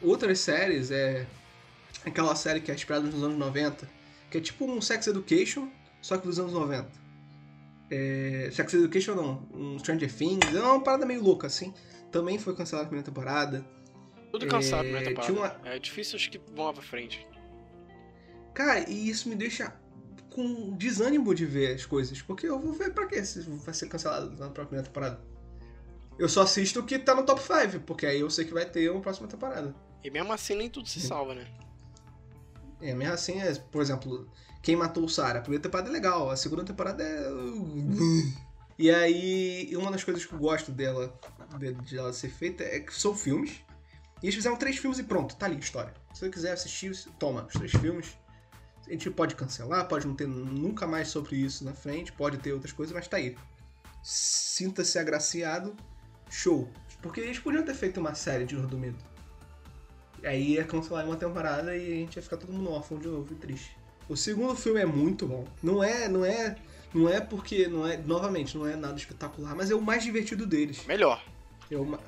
Outras 0.00 0.40
séries 0.40 0.90
é. 0.90 1.26
Aquela 2.04 2.34
série 2.34 2.60
que 2.60 2.70
é 2.70 2.74
inspirada 2.74 3.04
nos 3.06 3.22
anos 3.22 3.38
90, 3.38 3.88
que 4.30 4.38
é 4.38 4.40
tipo 4.40 4.64
um 4.64 4.80
Sex 4.80 5.06
Education, 5.06 5.68
só 6.00 6.16
que 6.18 6.26
dos 6.26 6.38
anos 6.38 6.52
90. 6.52 6.90
É, 7.90 8.48
Sex 8.52 8.74
Education 8.74 9.14
não, 9.14 9.46
um 9.52 9.78
Stranger 9.78 10.12
Things, 10.12 10.54
é 10.54 10.60
uma 10.62 10.80
parada 10.82 11.04
meio 11.06 11.22
louca 11.22 11.46
assim. 11.46 11.72
Também 12.10 12.38
foi 12.38 12.54
cancelada 12.56 12.86
a 12.86 12.88
primeira 12.88 13.04
temporada. 13.04 13.64
Tudo 14.30 14.46
cansado, 14.46 14.86
É, 14.86 14.92
né, 14.92 15.02
temporada. 15.02 15.32
uma- 15.32 15.68
É 15.68 15.78
difícil 15.78 16.16
os 16.16 16.26
que 16.26 16.40
vão 16.54 16.72
pra 16.72 16.82
frente. 16.82 17.26
Cara, 18.54 18.88
e 18.88 19.08
isso 19.08 19.28
me 19.28 19.34
deixa 19.34 19.74
com 20.30 20.72
desânimo 20.76 21.34
de 21.34 21.44
ver 21.44 21.74
as 21.74 21.84
coisas. 21.86 22.20
Porque 22.22 22.46
eu 22.46 22.58
vou 22.58 22.72
ver 22.72 22.92
pra 22.94 23.06
quê 23.06 23.22
se 23.24 23.40
vai 23.42 23.74
ser 23.74 23.88
cancelado 23.88 24.30
na 24.38 24.48
próxima 24.50 24.82
temporada. 24.82 25.20
Eu 26.18 26.28
só 26.28 26.42
assisto 26.42 26.80
o 26.80 26.84
que 26.84 26.98
tá 26.98 27.14
no 27.14 27.24
top 27.24 27.40
5, 27.42 27.80
porque 27.84 28.06
aí 28.06 28.20
eu 28.20 28.30
sei 28.30 28.44
que 28.44 28.52
vai 28.54 28.64
ter 28.68 28.90
uma 28.90 29.00
próxima 29.00 29.28
temporada. 29.28 29.74
E 30.02 30.10
mesmo 30.10 30.32
assim 30.32 30.54
nem 30.54 30.68
tudo 30.68 30.88
se 30.88 31.00
salva, 31.00 31.34
né? 31.34 31.46
É, 32.82 32.94
mesmo 32.94 33.14
assim, 33.14 33.40
é, 33.40 33.54
por 33.54 33.80
exemplo, 33.80 34.28
Quem 34.60 34.76
Matou 34.76 35.04
o 35.04 35.08
Sarah? 35.08 35.38
A 35.38 35.42
primeira 35.42 35.62
temporada 35.62 35.88
é 35.88 35.92
legal, 35.92 36.30
a 36.30 36.36
segunda 36.36 36.64
temporada 36.64 37.02
é. 37.02 37.24
E 38.78 38.90
aí, 38.90 39.70
uma 39.76 39.90
das 39.90 40.02
coisas 40.02 40.24
que 40.24 40.32
eu 40.32 40.38
gosto 40.38 40.72
dela, 40.72 41.18
de, 41.58 41.72
de 41.74 41.98
ela 41.98 42.12
ser 42.12 42.28
feita, 42.28 42.64
é 42.64 42.80
que 42.80 42.92
são 42.92 43.14
filmes. 43.14 43.60
E 44.22 44.26
eles 44.26 44.34
fizeram 44.34 44.56
três 44.56 44.76
filmes 44.76 44.98
e 44.98 45.04
pronto, 45.04 45.36
tá 45.36 45.46
ali 45.46 45.56
a 45.56 45.60
história. 45.60 45.94
Se 46.12 46.20
você 46.20 46.30
quiser 46.30 46.52
assistir, 46.52 46.96
toma 47.18 47.44
os 47.46 47.52
três 47.52 47.72
filmes. 47.72 48.18
A 48.86 48.90
gente 48.90 49.08
pode 49.10 49.34
cancelar, 49.36 49.86
pode 49.86 50.06
não 50.06 50.14
ter 50.14 50.26
nunca 50.26 50.86
mais 50.86 51.08
sobre 51.08 51.36
isso 51.36 51.64
na 51.64 51.72
frente, 51.72 52.12
pode 52.12 52.38
ter 52.38 52.52
outras 52.52 52.72
coisas, 52.72 52.92
mas 52.92 53.06
tá 53.06 53.18
aí. 53.18 53.36
Sinta-se 54.02 54.98
agraciado, 54.98 55.76
show. 56.28 56.68
Porque 57.00 57.20
eles 57.20 57.38
podiam 57.38 57.64
ter 57.64 57.74
feito 57.74 58.00
uma 58.00 58.14
série 58.14 58.44
de 58.44 58.56
Horror 58.56 58.68
do 58.68 58.78
Medo. 58.78 59.11
Aí 60.24 60.52
ia 60.54 60.64
cancelar 60.64 61.04
uma 61.04 61.16
temporada 61.16 61.76
e 61.76 61.92
a 61.92 61.96
gente 61.96 62.16
ia 62.16 62.22
ficar 62.22 62.36
todo 62.36 62.52
mundo 62.52 62.70
órfão 62.70 62.98
de 62.98 63.08
novo 63.08 63.32
e 63.32 63.34
triste. 63.34 63.76
O 64.08 64.16
segundo 64.16 64.54
filme 64.54 64.80
é 64.80 64.86
muito 64.86 65.26
bom. 65.26 65.44
Não 65.62 65.82
é, 65.82 66.08
não 66.08 66.24
é, 66.24 66.56
não 66.94 67.08
é 67.08 67.20
porque 67.20 67.66
não 67.66 67.86
é, 67.86 67.96
novamente, 67.96 68.56
não 68.56 68.66
é 68.66 68.76
nada 68.76 68.96
espetacular, 68.96 69.54
mas 69.56 69.70
é 69.70 69.74
o 69.74 69.80
mais 69.80 70.02
divertido 70.04 70.46
deles. 70.46 70.84
Melhor. 70.86 71.22
É 71.70 71.76
o, 71.76 71.98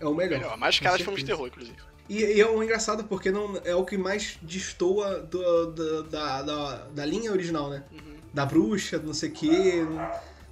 é 0.00 0.06
o 0.06 0.14
melhor. 0.14 0.38
Melhor. 0.38 0.56
Mais 0.56 0.78
caras 0.78 0.98
de 0.98 1.04
filmes 1.04 1.22
de 1.22 1.26
terror, 1.26 1.46
inclusive. 1.48 1.76
E, 2.08 2.18
e 2.22 2.40
é 2.40 2.46
um 2.48 2.62
engraçado 2.62 3.04
porque 3.04 3.30
não 3.30 3.58
é 3.64 3.74
o 3.74 3.84
que 3.84 3.96
mais 3.96 4.36
destoa 4.42 5.20
do- 5.20 5.66
do- 5.72 6.02
da, 6.04 6.42
da, 6.42 6.74
da 6.88 7.06
linha 7.06 7.32
original, 7.32 7.70
né? 7.70 7.82
Uhum. 7.90 8.14
Da 8.32 8.44
bruxa, 8.44 8.98
do 8.98 9.06
não 9.06 9.14
sei 9.14 9.30
o 9.30 9.32
quê. 9.32 9.86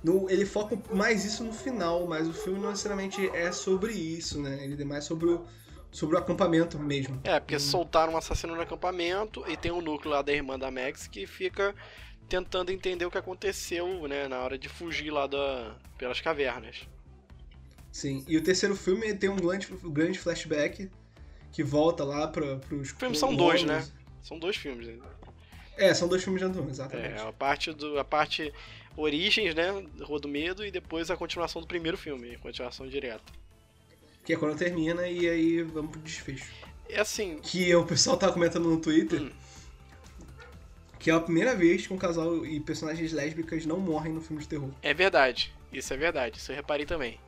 No, 0.02 0.28
ele 0.30 0.46
foca 0.46 0.76
mais 0.92 1.24
isso 1.24 1.44
no 1.44 1.52
final, 1.52 2.06
mas 2.06 2.26
o 2.26 2.32
filme 2.32 2.58
não 2.58 2.70
necessariamente 2.70 3.28
é 3.34 3.52
sobre 3.52 3.92
isso, 3.92 4.40
né? 4.40 4.64
Ele 4.64 4.80
é 4.80 4.84
mais 4.84 5.04
sobre 5.04 5.26
o, 5.28 5.44
sobre 5.92 6.16
o 6.16 6.18
acampamento 6.18 6.78
mesmo. 6.78 7.20
É, 7.22 7.38
porque 7.38 7.58
soltaram 7.58 8.14
um 8.14 8.16
assassino 8.16 8.56
no 8.56 8.62
acampamento 8.62 9.44
e 9.46 9.56
tem 9.56 9.70
o 9.70 9.82
núcleo 9.82 10.12
lá 10.12 10.22
da 10.22 10.32
irmã 10.32 10.58
da 10.58 10.70
Max 10.70 11.06
que 11.06 11.26
fica 11.26 11.74
tentando 12.28 12.72
entender 12.72 13.04
o 13.04 13.10
que 13.10 13.18
aconteceu, 13.18 14.08
né, 14.08 14.26
na 14.26 14.40
hora 14.40 14.58
de 14.58 14.68
fugir 14.68 15.10
lá 15.10 15.26
da, 15.26 15.76
pelas 15.98 16.20
cavernas. 16.20 16.88
Sim. 17.92 18.24
E 18.26 18.38
o 18.38 18.42
terceiro 18.42 18.74
filme 18.74 19.14
tem 19.14 19.28
um 19.28 19.36
grande, 19.36 19.68
grande 19.84 20.18
flashback 20.18 20.90
que 21.52 21.62
volta 21.62 22.02
lá 22.02 22.26
para 22.26 22.58
os. 22.70 22.90
filmes 22.90 23.18
são 23.18 23.36
dois, 23.36 23.62
né? 23.62 23.86
São 24.22 24.38
dois 24.38 24.56
filmes. 24.56 24.86
né? 24.86 24.98
É, 25.76 25.92
são 25.92 26.08
dois 26.08 26.24
filmes 26.24 26.40
de 26.40 26.46
Antônio, 26.46 26.70
exatamente. 26.70 27.20
É, 27.20 27.20
a 27.20 27.32
parte 27.32 27.70
do 27.72 27.98
a 27.98 28.04
parte 28.04 28.50
origens, 28.96 29.54
né, 29.54 29.68
Rua 30.00 30.18
do 30.18 30.28
Medo 30.28 30.64
e 30.64 30.70
depois 30.70 31.10
a 31.10 31.16
continuação 31.16 31.60
do 31.60 31.68
primeiro 31.68 31.98
filme, 31.98 32.34
a 32.34 32.38
continuação 32.38 32.86
direta. 32.86 33.41
Que 34.24 34.34
é 34.34 34.36
quando 34.36 34.56
termina 34.56 35.06
e 35.08 35.28
aí 35.28 35.62
vamos 35.62 35.90
pro 35.92 36.00
desfecho. 36.00 36.50
É 36.88 37.00
assim, 37.00 37.38
Que 37.42 37.74
o 37.74 37.84
pessoal 37.84 38.16
tava 38.16 38.32
comentando 38.32 38.68
no 38.68 38.78
Twitter 38.78 39.20
Hum. 39.22 39.30
que 40.98 41.10
é 41.10 41.14
a 41.14 41.20
primeira 41.20 41.54
vez 41.56 41.86
que 41.86 41.92
um 41.92 41.96
casal 41.98 42.46
e 42.46 42.60
personagens 42.60 43.12
lésbicas 43.12 43.66
não 43.66 43.78
morrem 43.80 44.12
no 44.12 44.20
filme 44.20 44.40
de 44.42 44.48
terror. 44.48 44.70
é 44.82 44.94
verdade. 44.94 45.52
Isso 45.72 45.92
é 45.92 45.96
verdade, 45.96 46.36
isso 46.38 46.52
eu 46.52 46.56
reparei 46.56 46.84
também. 46.86 47.18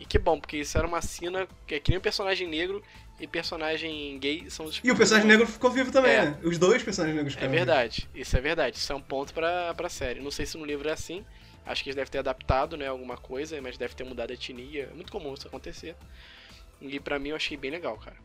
E 0.00 0.04
que 0.06 0.18
bom, 0.18 0.38
porque 0.38 0.56
isso 0.58 0.78
era 0.78 0.86
uma 0.86 1.02
cena 1.02 1.48
que 1.66 1.74
é 1.74 1.80
que 1.80 1.90
nem 1.90 1.98
um 1.98 2.02
personagem 2.02 2.46
negro 2.48 2.80
e 3.20 3.26
personagem 3.26 4.16
gay 4.20 4.48
são 4.48 4.66
os 4.66 4.80
E 4.82 4.90
o 4.92 4.96
personagem 4.96 5.28
negro 5.28 5.44
ficou 5.46 5.68
vivo 5.70 5.90
também, 5.90 6.12
É. 6.12 6.24
né? 6.26 6.38
Os 6.44 6.56
dois 6.56 6.80
personagens 6.82 7.16
negros 7.16 7.34
É 7.34 7.36
ficaram 7.36 7.52
verdade, 7.52 8.08
isso 8.14 8.36
é 8.36 8.40
verdade. 8.40 8.76
Isso 8.78 8.92
é 8.92 8.94
um 8.94 9.00
ponto 9.02 9.34
pra, 9.34 9.74
pra 9.74 9.88
série. 9.88 10.20
Não 10.20 10.30
sei 10.30 10.46
se 10.46 10.56
no 10.56 10.64
livro 10.64 10.88
é 10.88 10.92
assim. 10.92 11.24
Acho 11.68 11.82
que 11.82 11.90
eles 11.90 11.96
devem 11.96 12.10
ter 12.10 12.18
adaptado, 12.18 12.76
né, 12.78 12.86
alguma 12.86 13.18
coisa, 13.18 13.60
mas 13.60 13.76
deve 13.76 13.94
ter 13.94 14.04
mudado 14.04 14.30
a 14.30 14.34
etnia. 14.34 14.88
É 14.90 14.94
muito 14.94 15.12
comum 15.12 15.34
isso 15.34 15.46
acontecer. 15.46 15.94
E 16.80 16.98
pra 16.98 17.18
mim 17.18 17.28
eu 17.28 17.36
achei 17.36 17.56
bem 17.56 17.70
legal, 17.70 17.98
cara. 17.98 18.16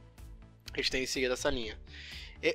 Eles 0.73 0.89
têm 0.89 1.05
seguido 1.05 1.33
essa 1.33 1.49
linha. 1.49 1.77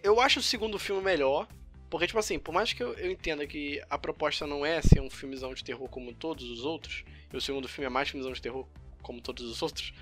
Eu 0.03 0.21
acho 0.21 0.41
o 0.41 0.43
segundo 0.43 0.79
filme 0.79 1.03
melhor, 1.03 1.47
porque, 1.91 2.07
tipo 2.07 2.19
assim, 2.19 2.39
por 2.39 2.53
mais 2.53 2.73
que 2.73 2.83
eu, 2.83 2.93
eu, 2.95 3.11
entenda 3.11 3.47
que 3.47 3.83
a 3.89 3.99
proposta 3.99 4.47
não 4.47 4.65
é 4.65 4.81
ser 4.81 5.01
um 5.01 5.11
filmezão 5.11 5.53
de 5.55 5.63
terror 5.63 5.89
como 5.89 6.13
todos 6.13 6.51
os 6.51 6.65
outros, 6.65 7.05
e 7.33 7.37
o 7.37 7.41
segundo 7.41 7.69
filme 7.69 7.87
é 7.87 7.91
mais 7.91 8.09
filmezão 8.09 8.33
de 8.33 8.41
terror 8.41 8.67
como 9.03 9.21
todos 9.21 9.45
os 9.45 9.63
outros, 9.63 9.93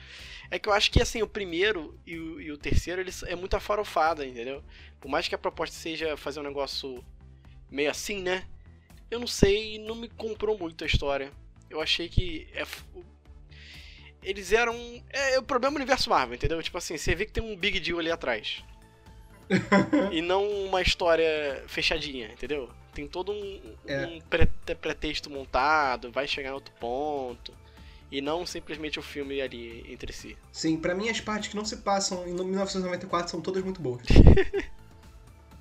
é 0.51 0.59
que 0.59 0.69
eu 0.69 0.73
acho 0.73 0.91
que, 0.91 1.03
assim, 1.03 1.23
o 1.23 1.29
primeiro 1.29 1.99
e 2.07 2.17
o, 2.17 2.41
e 2.41 2.53
o 2.53 2.59
terceiro, 2.59 3.01
eles 3.01 3.23
é 3.25 3.37
muito 3.37 3.57
afarofada, 3.57 4.25
entendeu? 4.27 4.63
Por 5.01 5.09
mais 5.09 5.29
que 5.29 5.35
a 5.35 5.39
proposta 5.39 5.77
seja 5.77 6.17
fazer 6.17 6.41
um 6.41 6.45
negócio 6.45 7.05
meio 7.71 7.91
assim, 7.91 8.23
né? 8.23 8.47
Eu 9.11 9.21
não 9.21 9.27
sei, 9.27 9.79
não 9.79 9.95
me 9.95 10.09
comprou 10.09 10.59
muito 10.59 10.85
a 10.85 10.87
história. 10.87 11.31
Eu 11.71 11.81
achei 11.81 12.09
que 12.09 12.49
é, 12.55 12.65
eles 14.23 14.53
eram. 14.53 14.75
É, 15.11 15.39
o 15.39 15.43
problema 15.43 15.75
do 15.75 15.77
universo 15.77 16.11
Marvel, 16.11 16.35
entendeu? 16.35 16.61
Tipo 16.63 16.79
assim, 16.79 16.97
você 16.97 17.15
vê 17.15 17.25
que 17.25 17.33
tem 17.33 17.43
um 17.43 17.57
big 17.57 17.79
deal 17.79 18.01
ali 18.01 18.11
atrás. 18.11 18.65
e 20.11 20.21
não 20.21 20.45
uma 20.65 20.83
história 20.83 21.63
fechadinha, 21.69 22.33
entendeu? 22.33 22.69
Tem 22.93 23.07
todo 23.07 23.31
um, 23.31 23.61
é. 23.87 24.07
um 24.07 24.21
pretexto 24.81 25.31
montado, 25.31 26.11
vai 26.11 26.27
chegar 26.27 26.51
em 26.51 26.55
outro 26.55 26.75
ponto. 26.81 27.53
E 28.11 28.21
não 28.21 28.47
simplesmente 28.47 28.99
o 28.99 29.03
filme 29.03 29.41
ali 29.41 29.85
entre 29.89 30.13
si. 30.13 30.37
Sim, 30.53 30.77
para 30.77 30.95
mim 30.95 31.09
as 31.09 31.21
partes 31.21 31.51
que 31.51 31.57
não 31.57 31.65
se 31.65 31.79
passam 31.79 32.27
em 32.27 32.33
1994 32.33 33.31
são 33.31 33.41
todas 33.41 33.63
muito 33.63 33.81
boas. 33.81 34.03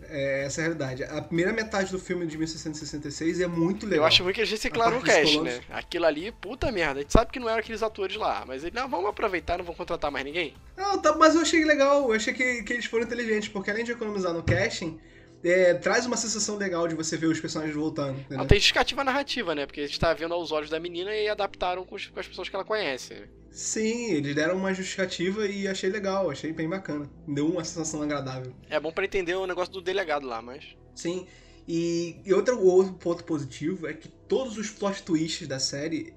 É, 0.10 0.46
essa 0.46 0.62
é 0.62 0.64
a 0.64 0.68
realidade. 0.68 1.04
A 1.04 1.22
primeira 1.22 1.52
metade 1.54 1.92
do 1.92 2.00
filme 2.00 2.26
de 2.26 2.38
1666 2.38 3.42
é 3.42 3.48
muito 3.48 3.86
legal. 3.86 4.04
Eu 4.04 4.08
acho 4.08 4.24
muito 4.24 4.36
que 4.36 4.42
eles 4.42 4.52
reciclaram 4.52 4.98
o 4.98 5.02
cast, 5.02 5.40
né? 5.42 5.62
Aquilo 5.70 6.06
ali, 6.06 6.32
puta 6.32 6.72
merda. 6.72 7.00
A 7.00 7.02
gente 7.02 7.14
sabe 7.14 7.32
que 7.32 7.40
não 7.40 7.50
eram 7.50 7.60
aqueles 7.60 7.84
atores 7.84 8.16
lá, 8.16 8.44
mas 8.46 8.64
eles, 8.64 8.74
não, 8.74 8.88
vamos 8.88 9.10
aproveitar, 9.10 9.58
não 9.58 9.66
vão 9.66 9.76
contratar 9.76 10.12
mais 10.12 10.26
ninguém. 10.26 10.54
Não, 10.78 10.98
tá, 11.00 11.16
mas 11.16 11.36
eu 11.36 11.42
achei 11.42 11.64
legal. 11.64 12.10
Eu 12.10 12.14
achei 12.14 12.34
que, 12.34 12.64
que 12.64 12.74
eles 12.74 12.86
foram 12.86 13.06
inteligentes, 13.06 13.50
porque 13.50 13.72
além 13.72 13.84
de 13.84 13.92
economizar 13.92 14.34
no 14.34 14.44
casting, 14.44 15.00
é, 15.46 15.76
traz 15.76 16.06
uma 16.08 16.18
sensação 16.18 16.58
legal 16.58 16.88
de 16.88 16.96
você 16.96 17.16
ver 17.16 17.28
os 17.28 17.40
personagens 17.40 17.76
voltando. 17.76 18.20
Ela 18.30 18.46
tem 18.46 18.58
justificativa 18.58 19.04
narrativa, 19.04 19.54
né? 19.54 19.68
Porque 19.68 19.82
a 19.82 19.86
gente 19.86 20.00
tá 20.00 20.12
vendo 20.14 20.34
aos 20.34 20.52
olhos 20.52 20.72
da 20.72 20.80
menina 20.80 21.16
e 21.16 21.30
adaptaram 21.30 21.86
com, 21.86 21.96
com 21.96 22.20
as 22.20 22.28
pessoas 22.28 22.50
que 22.50 22.56
ela 22.56 22.66
conhece. 22.66 23.14
Sim, 23.52 24.12
eles 24.12 24.34
deram 24.34 24.58
uma 24.58 24.74
justificativa 24.74 25.46
e 25.46 25.68
achei 25.68 25.90
legal, 25.90 26.32
achei 26.32 26.52
bem 26.52 26.68
bacana. 26.68 27.10
Deu 27.28 27.48
uma 27.48 27.64
sensação 27.64 28.02
agradável. 28.02 28.54
É 28.70 28.80
bom 28.80 28.92
para 28.92 29.06
entender 29.06 29.36
o 29.36 29.46
negócio 29.46 29.72
do 29.72 29.82
delegado 29.82 30.26
lá, 30.26 30.42
mas. 30.42 30.76
Sim. 30.96 31.28
E, 31.68 32.20
e 32.26 32.34
outro, 32.34 32.60
outro 32.60 32.94
ponto 32.94 33.24
positivo 33.24 33.88
é 33.88 33.94
que 33.94 34.08
todos 34.08 34.58
os 34.58 34.72
plot 34.72 35.04
twists 35.04 35.48
da 35.48 35.60
série, 35.60 36.14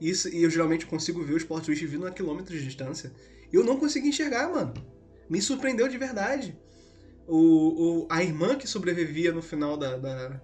isso, 0.00 0.28
e 0.28 0.42
eu 0.42 0.50
geralmente 0.50 0.86
consigo 0.86 1.24
ver 1.24 1.34
os 1.34 1.44
plot 1.44 1.64
twists 1.64 1.90
vindo 1.90 2.06
a 2.06 2.12
quilômetros 2.12 2.58
de 2.58 2.64
distância, 2.64 3.12
eu 3.52 3.64
não 3.64 3.76
consegui 3.76 4.08
enxergar, 4.08 4.48
mano. 4.48 4.74
Me 5.28 5.42
surpreendeu 5.42 5.88
de 5.88 5.98
verdade. 5.98 6.56
O, 7.28 7.36
o, 8.04 8.06
a 8.08 8.22
irmã 8.22 8.56
que 8.56 8.66
sobrevivia 8.66 9.30
no 9.30 9.42
final 9.42 9.76
da, 9.76 9.98
da, 9.98 10.40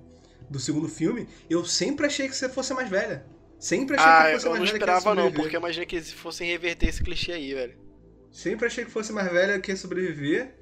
do 0.51 0.61
segundo 0.61 0.89
filme, 0.89 1.27
eu 1.49 1.65
sempre 1.65 2.07
achei 2.07 2.29
que 2.29 2.37
você 2.37 2.49
fosse 2.49 2.75
mais 2.75 2.89
velha. 2.91 3.27
Sempre 3.59 3.97
achei 3.97 4.07
ah, 4.07 4.27
que 4.27 4.33
fosse 4.35 4.35
mais 4.35 4.43
velha. 4.43 4.51
Eu 4.51 4.59
não 4.59 4.65
esperava, 4.65 5.15
não, 5.15 5.33
porque 5.33 5.57
eu 5.57 5.61
imaginei 5.61 5.87
que 5.87 5.97
eles 5.97 6.13
fossem 6.13 6.49
reverter 6.51 6.89
esse 6.89 7.03
clichê 7.03 7.33
aí, 7.33 7.55
velho. 7.55 7.75
Sempre 8.31 8.67
achei 8.67 8.85
que 8.85 8.91
fosse 8.91 9.13
mais 9.13 9.33
velha 9.33 9.59
que 9.59 9.71
ia 9.71 9.77
sobreviver. 9.77 10.55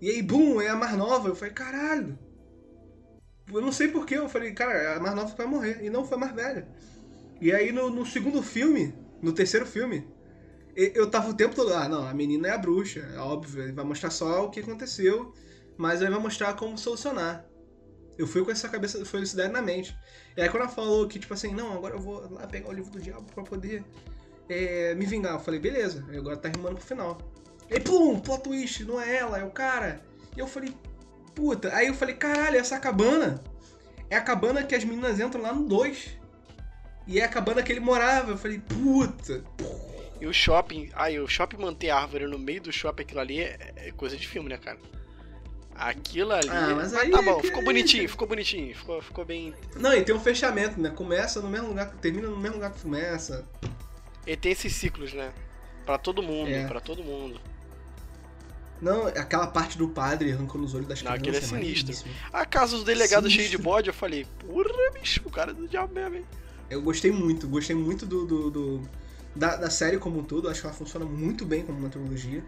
E 0.00 0.10
aí, 0.10 0.22
bum, 0.22 0.60
é 0.60 0.68
a 0.68 0.76
mais 0.76 0.96
nova. 0.96 1.28
Eu 1.28 1.36
falei, 1.36 1.54
caralho. 1.54 2.18
Eu 3.52 3.60
não 3.60 3.70
sei 3.70 3.88
porquê. 3.88 4.16
Eu 4.16 4.28
falei, 4.28 4.52
cara, 4.52 4.96
a 4.96 5.00
mais 5.00 5.14
nova 5.14 5.34
vai 5.36 5.46
morrer. 5.46 5.78
E 5.82 5.88
não 5.88 6.04
foi 6.04 6.18
mais 6.18 6.34
velha. 6.34 6.66
E 7.40 7.52
aí, 7.52 7.70
no, 7.70 7.88
no 7.88 8.04
segundo 8.04 8.42
filme, 8.42 8.92
no 9.22 9.32
terceiro 9.32 9.64
filme, 9.64 10.04
eu 10.74 11.08
tava 11.08 11.30
o 11.30 11.34
tempo 11.34 11.54
todo, 11.54 11.72
ah, 11.72 11.88
não, 11.88 12.06
a 12.06 12.14
menina 12.14 12.48
é 12.48 12.50
a 12.52 12.58
bruxa, 12.58 13.00
é 13.14 13.18
óbvio, 13.18 13.62
ele 13.62 13.72
vai 13.72 13.84
mostrar 13.84 14.10
só 14.10 14.44
o 14.44 14.50
que 14.50 14.60
aconteceu 14.60 15.32
mas 15.78 16.02
aí 16.02 16.10
vai 16.10 16.18
mostrar 16.18 16.52
como 16.54 16.76
solucionar. 16.76 17.46
Eu 18.18 18.26
fui 18.26 18.44
com 18.44 18.50
essa 18.50 18.68
cabeça, 18.68 19.04
foi 19.04 19.22
essa 19.22 19.34
ideia 19.34 19.48
na 19.48 19.62
mente. 19.62 19.96
E 20.36 20.42
aí 20.42 20.48
quando 20.48 20.64
ela 20.64 20.72
falou 20.72 21.06
que, 21.06 21.20
tipo 21.20 21.32
assim, 21.32 21.54
não, 21.54 21.72
agora 21.72 21.94
eu 21.94 22.00
vou 22.00 22.28
lá 22.30 22.46
pegar 22.48 22.68
o 22.68 22.72
livro 22.72 22.90
do 22.90 23.00
diabo 23.00 23.24
pra 23.32 23.44
poder 23.44 23.84
é, 24.48 24.94
me 24.96 25.06
vingar, 25.06 25.34
eu 25.34 25.40
falei, 25.40 25.60
beleza, 25.60 26.04
agora 26.14 26.36
tá 26.36 26.48
rimando 26.48 26.76
pro 26.76 26.84
final. 26.84 27.18
E 27.70 27.78
pum, 27.78 28.18
plot 28.18 28.42
twist, 28.42 28.84
não 28.84 29.00
é 29.00 29.16
ela, 29.16 29.38
é 29.38 29.44
o 29.44 29.50
cara. 29.50 30.02
E 30.36 30.40
eu 30.40 30.48
falei, 30.48 30.74
puta, 31.34 31.72
aí 31.72 31.86
eu 31.86 31.94
falei, 31.94 32.16
caralho, 32.16 32.58
essa 32.58 32.78
cabana 32.80 33.42
é 34.10 34.16
a 34.16 34.20
cabana 34.20 34.62
que 34.64 34.74
as 34.74 34.84
meninas 34.84 35.20
entram 35.20 35.42
lá 35.42 35.52
no 35.52 35.64
2. 35.66 36.18
E 37.06 37.20
é 37.20 37.24
a 37.24 37.28
cabana 37.28 37.62
que 37.62 37.70
ele 37.70 37.80
morava. 37.80 38.32
Eu 38.32 38.38
falei, 38.38 38.58
puta. 38.58 39.44
E 40.20 40.26
o 40.26 40.32
shopping, 40.32 40.90
aí 40.94 41.20
o 41.20 41.28
shopping 41.28 41.58
manter 41.58 41.90
árvore 41.90 42.26
no 42.26 42.38
meio 42.38 42.60
do 42.60 42.72
shopping, 42.72 43.02
aquilo 43.02 43.20
ali 43.20 43.40
é, 43.40 43.72
é 43.76 43.92
coisa 43.92 44.16
de 44.16 44.26
filme, 44.26 44.48
né, 44.48 44.58
cara? 44.58 44.78
Aquilo 45.78 46.32
ali. 46.32 46.48
Ah, 46.48 46.74
mas 46.74 46.92
aí 46.92 47.10
tá 47.10 47.22
bom, 47.22 47.38
é 47.38 47.42
ficou 47.42 47.62
bonitinho, 47.62 48.08
ficou 48.08 48.26
bonitinho, 48.26 48.74
ficou, 48.74 49.00
ficou 49.00 49.24
bem. 49.24 49.54
Não, 49.76 49.94
e 49.94 50.02
tem 50.02 50.14
um 50.14 50.20
fechamento, 50.20 50.80
né? 50.80 50.90
Começa 50.90 51.40
no 51.40 51.48
mesmo 51.48 51.68
lugar, 51.68 51.90
termina 52.00 52.28
no 52.28 52.36
mesmo 52.36 52.56
lugar 52.56 52.72
que 52.72 52.80
começa. 52.80 53.44
E 54.26 54.36
tem 54.36 54.52
esses 54.52 54.74
ciclos, 54.74 55.12
né? 55.12 55.32
Pra 55.86 55.96
todo 55.96 56.22
mundo, 56.22 56.50
é. 56.50 56.66
pra 56.66 56.80
todo 56.80 57.02
mundo. 57.04 57.40
Não, 58.80 59.06
aquela 59.06 59.46
parte 59.46 59.78
do 59.78 59.88
padre 59.88 60.32
arrancando 60.32 60.64
os 60.64 60.74
olhos 60.74 60.86
das 60.86 61.00
crianças. 61.00 61.20
Não, 61.20 61.28
aquele 61.28 61.36
é, 61.36 61.40
é 61.40 61.42
sinistro. 61.42 62.10
A 62.32 62.44
casa 62.44 62.76
do 62.76 62.84
delegado 62.84 63.30
cheio 63.30 63.48
de 63.48 63.58
bode, 63.58 63.88
eu 63.88 63.94
falei, 63.94 64.26
porra, 64.40 64.90
bicho, 64.92 65.22
o 65.24 65.30
cara 65.30 65.52
é 65.52 65.54
do 65.54 65.66
diabo 65.66 65.94
mesmo, 65.94 66.16
hein? 66.16 66.24
Eu 66.70 66.82
gostei 66.82 67.10
muito, 67.10 67.48
gostei 67.48 67.74
muito 67.74 68.04
do, 68.04 68.26
do, 68.26 68.50
do 68.50 68.88
da, 69.34 69.56
da, 69.56 69.70
série 69.70 69.98
como 69.98 70.18
um 70.18 70.22
todo. 70.22 70.48
Acho 70.48 70.60
que 70.60 70.66
ela 70.66 70.76
funciona 70.76 71.06
muito 71.06 71.44
bem 71.44 71.62
como 71.62 71.78
uma 71.78 71.88
trilogia. 71.88 72.44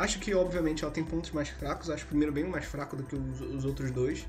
Acho 0.00 0.18
que, 0.18 0.34
obviamente, 0.34 0.82
ela 0.82 0.90
tem 0.90 1.04
pontos 1.04 1.30
mais 1.30 1.50
fracos. 1.50 1.90
Acho 1.90 2.04
o 2.04 2.08
primeiro 2.08 2.32
bem 2.32 2.44
mais 2.44 2.64
fraco 2.64 2.96
do 2.96 3.02
que 3.02 3.14
os, 3.14 3.40
os 3.42 3.64
outros 3.66 3.90
dois. 3.90 4.26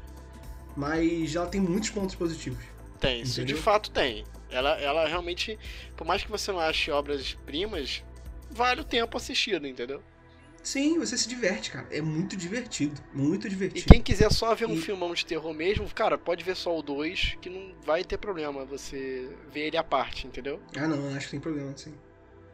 Mas 0.75 1.33
ela 1.33 1.47
tem 1.47 1.61
muitos 1.61 1.89
pontos 1.89 2.13
positivos. 2.13 2.61
Tem, 2.99 3.21
isso 3.21 3.43
de 3.45 3.55
fato 3.55 3.89
tem. 3.89 4.25
Ela, 4.49 4.77
ela 4.81 5.07
realmente, 5.07 5.57
por 5.95 6.05
mais 6.05 6.23
que 6.23 6.29
você 6.29 6.51
não 6.51 6.59
ache 6.59 6.91
obras-primas, 6.91 8.03
vale 8.49 8.81
o 8.81 8.83
tempo 8.83 9.15
assistido, 9.15 9.65
entendeu? 9.65 10.03
Sim, 10.61 10.99
você 10.99 11.17
se 11.17 11.29
diverte, 11.29 11.71
cara. 11.71 11.87
É 11.89 12.01
muito 12.01 12.35
divertido. 12.35 13.01
Muito 13.13 13.47
divertido. 13.47 13.79
E 13.79 13.93
quem 13.93 14.01
quiser 14.01 14.29
só 14.29 14.53
ver 14.53 14.65
um 14.65 14.73
e... 14.73 14.81
filmão 14.81 15.13
de 15.13 15.25
terror 15.25 15.53
mesmo, 15.53 15.87
cara, 15.95 16.17
pode 16.17 16.43
ver 16.43 16.57
só 16.57 16.77
o 16.77 16.81
2, 16.81 17.37
que 17.41 17.49
não 17.49 17.73
vai 17.85 18.03
ter 18.03 18.17
problema 18.17 18.65
você 18.65 19.29
ver 19.49 19.67
ele 19.67 19.77
à 19.77 19.83
parte, 19.85 20.27
entendeu? 20.27 20.59
Ah, 20.75 20.85
não, 20.85 21.15
acho 21.15 21.27
que 21.27 21.31
tem 21.31 21.39
problema, 21.39 21.71
sim. 21.77 21.93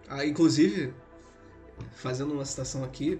Ah, 0.08 0.24
inclusive, 0.24 0.94
fazendo 1.96 2.34
uma 2.34 2.46
citação 2.46 2.84
aqui, 2.84 3.20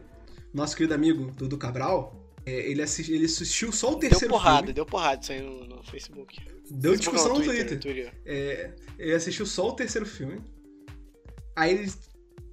nosso 0.54 0.76
querido 0.76 0.94
amigo 0.94 1.32
Dudu 1.32 1.58
Cabral, 1.58 2.28
é, 2.46 2.70
ele, 2.70 2.82
assisti, 2.82 3.14
ele 3.14 3.26
assistiu 3.26 3.72
só 3.72 3.92
o 3.92 3.96
terceiro 4.00 4.30
Deu 4.30 4.30
porrada, 4.30 4.58
filme. 4.60 4.74
deu 4.74 4.86
porrada 4.86 5.22
isso 5.22 5.32
aí 5.32 5.42
no, 5.42 5.68
no 5.68 5.84
Facebook. 5.84 6.40
Deu 6.70 6.94
Facebook 6.94 6.98
discussão 6.98 7.38
no 7.38 7.44
Twitter. 7.44 7.74
No 7.76 7.80
Twitter. 7.82 8.14
É, 8.26 8.74
ele 8.98 9.14
assistiu 9.14 9.46
só 9.46 9.68
o 9.70 9.74
terceiro 9.74 10.06
filme. 10.08 10.40
Aí 11.56 11.74
ele 11.74 11.92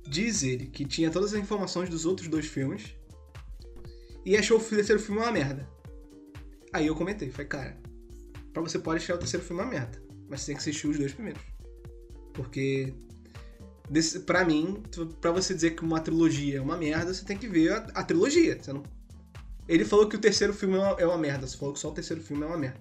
diz 0.08 0.42
ele 0.42 0.66
que 0.66 0.84
tinha 0.84 1.10
todas 1.10 1.32
as 1.32 1.40
informações 1.40 1.88
dos 1.88 2.04
outros 2.04 2.28
dois 2.28 2.46
filmes 2.46 2.94
e 4.24 4.36
achou 4.36 4.58
o 4.58 4.62
terceiro 4.62 5.00
filme 5.00 5.20
uma 5.20 5.30
merda. 5.30 5.68
Aí 6.72 6.88
eu 6.88 6.96
comentei, 6.96 7.30
falei, 7.30 7.46
cara, 7.46 7.80
pra 8.52 8.62
você 8.62 8.78
pode 8.78 9.02
achar 9.02 9.14
o 9.14 9.18
terceiro 9.18 9.44
filme 9.46 9.62
uma 9.62 9.70
merda, 9.70 10.02
mas 10.28 10.40
você 10.40 10.46
tem 10.46 10.54
que 10.56 10.60
assistir 10.60 10.88
os 10.88 10.98
dois 10.98 11.12
primeiros. 11.12 11.42
Porque 12.32 12.92
Desse, 13.88 14.20
pra 14.20 14.44
mim, 14.44 14.82
pra 15.20 15.30
você 15.30 15.54
dizer 15.54 15.72
que 15.72 15.84
uma 15.84 16.00
trilogia 16.00 16.58
é 16.58 16.60
uma 16.60 16.76
merda, 16.76 17.12
você 17.12 17.24
tem 17.24 17.36
que 17.36 17.46
ver 17.46 17.72
a, 17.72 17.76
a 17.94 18.02
trilogia. 18.02 18.58
Não... 18.68 18.82
Ele 19.68 19.84
falou 19.84 20.08
que 20.08 20.16
o 20.16 20.18
terceiro 20.18 20.54
filme 20.54 20.76
é 20.76 20.78
uma, 20.78 21.00
é 21.00 21.06
uma, 21.06 21.18
merda. 21.18 21.46
Você 21.46 21.56
falou 21.56 21.74
que 21.74 21.80
só 21.80 21.90
o 21.90 21.94
terceiro 21.94 22.22
filme 22.22 22.42
é 22.44 22.46
uma 22.46 22.56
merda. 22.56 22.80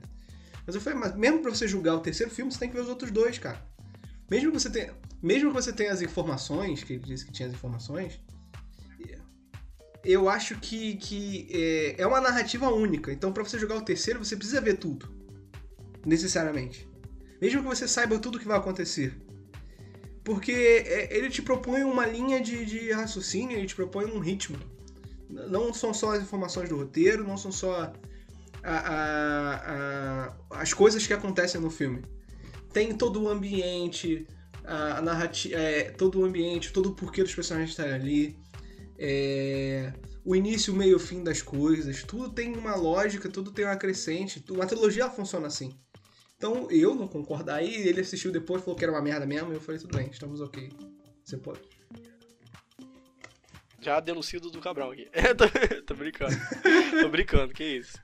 Mas 0.65 0.75
eu 0.75 0.81
falei, 0.81 0.97
mas 0.97 1.15
mesmo 1.15 1.39
pra 1.39 1.51
você 1.51 1.67
julgar 1.67 1.95
o 1.95 1.99
terceiro 1.99 2.31
filme, 2.31 2.51
você 2.51 2.59
tem 2.59 2.69
que 2.69 2.75
ver 2.75 2.81
os 2.81 2.89
outros 2.89 3.11
dois, 3.11 3.37
cara. 3.37 3.61
Mesmo 4.31 4.51
que 4.51 4.59
você 4.59 4.69
tenha, 4.69 4.93
mesmo 5.21 5.49
que 5.49 5.55
você 5.55 5.73
tenha 5.73 5.91
as 5.91 6.01
informações, 6.01 6.83
que 6.83 6.93
ele 6.93 7.03
disse 7.03 7.25
que 7.25 7.31
tinha 7.31 7.49
as 7.49 7.53
informações, 7.53 8.19
eu 10.03 10.27
acho 10.27 10.59
que, 10.59 10.95
que 10.97 11.47
é, 11.49 12.01
é 12.01 12.07
uma 12.07 12.19
narrativa 12.19 12.69
única. 12.69 13.11
Então, 13.11 13.31
para 13.31 13.43
você 13.43 13.57
jogar 13.57 13.77
o 13.77 13.81
terceiro, 13.81 14.23
você 14.23 14.35
precisa 14.35 14.59
ver 14.59 14.77
tudo. 14.77 15.09
Necessariamente. 16.05 16.87
Mesmo 17.41 17.61
que 17.61 17.67
você 17.67 17.87
saiba 17.87 18.19
tudo 18.19 18.35
o 18.35 18.39
que 18.39 18.47
vai 18.47 18.57
acontecer. 18.57 19.15
Porque 20.23 20.51
é, 20.51 21.15
ele 21.15 21.29
te 21.29 21.41
propõe 21.41 21.83
uma 21.83 22.05
linha 22.05 22.39
de, 22.39 22.65
de 22.65 22.91
raciocínio, 22.91 23.57
ele 23.57 23.67
te 23.67 23.75
propõe 23.75 24.05
um 24.05 24.19
ritmo. 24.19 24.57
Não 25.29 25.73
são 25.73 25.93
só 25.93 26.13
as 26.15 26.21
informações 26.21 26.69
do 26.69 26.77
roteiro, 26.77 27.27
não 27.27 27.37
são 27.37 27.51
só 27.51 27.91
a, 28.63 28.77
a, 28.77 30.33
a, 30.51 30.61
as 30.61 30.73
coisas 30.73 31.05
que 31.05 31.13
acontecem 31.13 31.59
no 31.59 31.69
filme. 31.69 32.01
Tem 32.71 32.95
todo 32.95 33.23
o 33.23 33.29
ambiente, 33.29 34.25
a, 34.63 35.01
narrativa, 35.01 35.55
é, 35.55 35.91
todo 35.91 36.21
o 36.21 36.25
ambiente, 36.25 36.71
todo 36.71 36.89
o 36.89 36.95
porquê 36.95 37.23
dos 37.23 37.35
personagens 37.35 37.71
estarem 37.71 37.93
ali, 37.93 38.39
é, 38.97 39.91
o 40.23 40.35
início, 40.35 40.73
o 40.73 40.77
meio, 40.77 40.95
o 40.95 40.99
fim 40.99 41.23
das 41.23 41.41
coisas. 41.41 42.03
Tudo 42.03 42.29
tem 42.29 42.55
uma 42.55 42.75
lógica, 42.75 43.27
tudo 43.27 43.51
tem 43.51 43.65
uma 43.65 43.75
crescente. 43.75 44.43
Uma 44.49 44.65
trilogia 44.65 45.09
funciona 45.09 45.47
assim. 45.47 45.77
Então 46.43 46.69
eu 46.69 46.93
não 46.93 47.07
concordar. 47.07 47.59
Aí 47.59 47.87
ele 47.87 48.01
assistiu 48.01 48.29
depois, 48.29 48.61
falou 48.61 48.75
que 48.77 48.83
era 48.83 48.91
uma 48.91 49.01
merda 49.01 49.25
mesmo, 49.25 49.53
e 49.53 49.55
eu 49.55 49.61
falei, 49.61 49.79
tudo 49.79 49.95
bem, 49.95 50.09
estamos 50.09 50.41
ok. 50.41 50.69
Você 51.23 51.37
pode. 51.37 51.61
Já 53.79 54.01
denuncio 54.01 54.41
do 54.41 54.59
Cabral 54.59 54.91
aqui. 54.91 55.09
tô, 55.37 55.83
tô 55.85 55.95
brincando. 55.95 56.35
tô 57.01 57.07
brincando, 57.07 57.53
que 57.53 57.63
isso. 57.63 57.97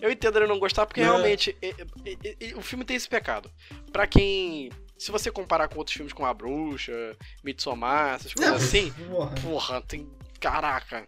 Eu 0.00 0.10
entendo 0.10 0.38
ele 0.38 0.46
não 0.46 0.58
gostar 0.58 0.86
porque 0.86 1.02
não. 1.02 1.10
realmente 1.10 1.54
é, 1.60 1.68
é, 1.68 2.48
é, 2.48 2.56
o 2.56 2.62
filme 2.62 2.82
tem 2.82 2.96
esse 2.96 3.08
pecado. 3.08 3.52
Para 3.92 4.06
quem. 4.06 4.70
Se 4.96 5.10
você 5.10 5.30
comparar 5.30 5.68
com 5.68 5.76
outros 5.76 5.94
filmes 5.94 6.14
como 6.14 6.26
A 6.26 6.32
Bruxa, 6.32 7.14
Midsommar, 7.44 8.14
essas 8.14 8.32
coisas 8.32 8.54
assim. 8.54 8.90
Porra. 9.10 9.34
porra, 9.42 9.82
tem. 9.82 10.10
Caraca. 10.40 11.06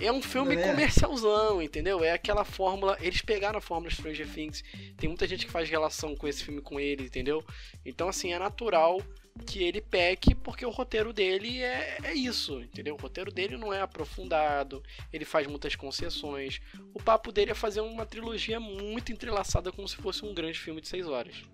É 0.00 0.12
um 0.12 0.22
filme 0.22 0.54
é. 0.54 0.62
comercialzão, 0.62 1.60
entendeu? 1.60 2.04
É 2.04 2.12
aquela 2.12 2.44
fórmula. 2.44 2.96
Eles 3.00 3.20
pegaram 3.20 3.58
a 3.58 3.62
fórmula 3.62 3.90
Stranger 3.90 4.28
Things. 4.28 4.62
Tem 4.96 5.08
muita 5.08 5.26
gente 5.26 5.44
que 5.44 5.52
faz 5.52 5.68
relação 5.68 6.14
com 6.14 6.28
esse 6.28 6.44
filme 6.44 6.60
com 6.60 6.78
ele, 6.78 7.04
entendeu? 7.04 7.44
Então, 7.84 8.08
assim, 8.08 8.32
é 8.32 8.38
natural 8.38 9.02
que 9.46 9.62
ele 9.62 9.80
peque 9.80 10.34
porque 10.34 10.64
o 10.64 10.70
roteiro 10.70 11.12
dele 11.12 11.62
é, 11.62 11.98
é 12.02 12.14
isso, 12.14 12.60
entendeu? 12.60 12.94
O 12.94 13.00
roteiro 13.00 13.30
dele 13.30 13.56
não 13.56 13.72
é 13.72 13.80
aprofundado, 13.80 14.82
ele 15.12 15.24
faz 15.24 15.46
muitas 15.46 15.74
concessões. 15.76 16.60
O 16.94 17.02
papo 17.02 17.30
dele 17.32 17.52
é 17.52 17.54
fazer 17.54 17.80
uma 17.80 18.06
trilogia 18.06 18.58
muito 18.58 19.12
entrelaçada 19.12 19.72
como 19.72 19.88
se 19.88 19.96
fosse 19.96 20.24
um 20.24 20.34
grande 20.34 20.58
filme 20.58 20.80
de 20.80 20.88
seis 20.88 21.06
horas. 21.06 21.44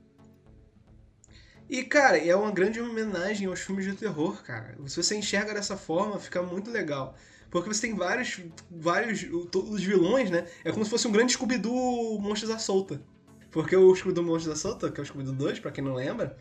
E, 1.69 1.83
cara, 1.83 2.19
é 2.19 2.37
uma 2.37 2.51
grande 2.51 2.81
homenagem 2.81 3.47
aos 3.47 3.61
filmes 3.61 3.87
de 3.87 3.95
terror, 3.95 4.43
cara. 4.43 4.77
Se 4.87 5.03
você 5.03 5.17
enxerga 5.17 5.55
dessa 5.55 5.77
forma, 5.77 6.21
fica 6.21 6.43
muito 6.43 6.71
legal. 6.71 7.17
Porque 7.55 7.73
você 7.73 7.87
tem 7.87 7.95
vários, 7.95 8.41
vários, 8.69 9.25
os 9.55 9.81
vilões, 9.81 10.29
né? 10.29 10.45
É 10.65 10.73
como 10.73 10.85
se 10.85 10.91
fosse 10.91 11.07
um 11.07 11.13
grande 11.13 11.35
Scooby-Doo 11.35 12.19
Monstros 12.19 12.51
da 12.51 12.59
Solta. 12.59 13.01
Porque 13.53 13.77
o 13.77 13.95
Scooby-Doo 13.95 14.25
Monstros 14.25 14.49
da 14.49 14.57
Solta, 14.57 14.91
que 14.91 14.99
é 14.99 15.03
o 15.05 15.07
Scooby-Doo 15.07 15.37
2, 15.37 15.61
pra 15.61 15.71
quem 15.71 15.85
não 15.85 15.95
lembra, 15.95 16.37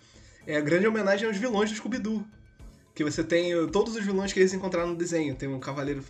é 0.48 0.58
a 0.58 0.60
grande 0.60 0.88
homenagem 0.88 1.28
aos 1.28 1.38
vilões 1.38 1.70
do 1.70 1.76
Scooby-Doo. 1.76 2.26
Que 2.96 3.04
você 3.04 3.24
tem 3.24 3.54
uh, 3.54 3.68
todos 3.68 3.96
os 3.96 4.04
vilões 4.04 4.34
que 4.34 4.40
eles 4.40 4.56
encontraram 4.56 4.90
no 4.90 4.96
desenho. 4.96 5.36
Tem 5.36 5.48
um 5.48 5.60
Cavaleiro, 5.60 6.04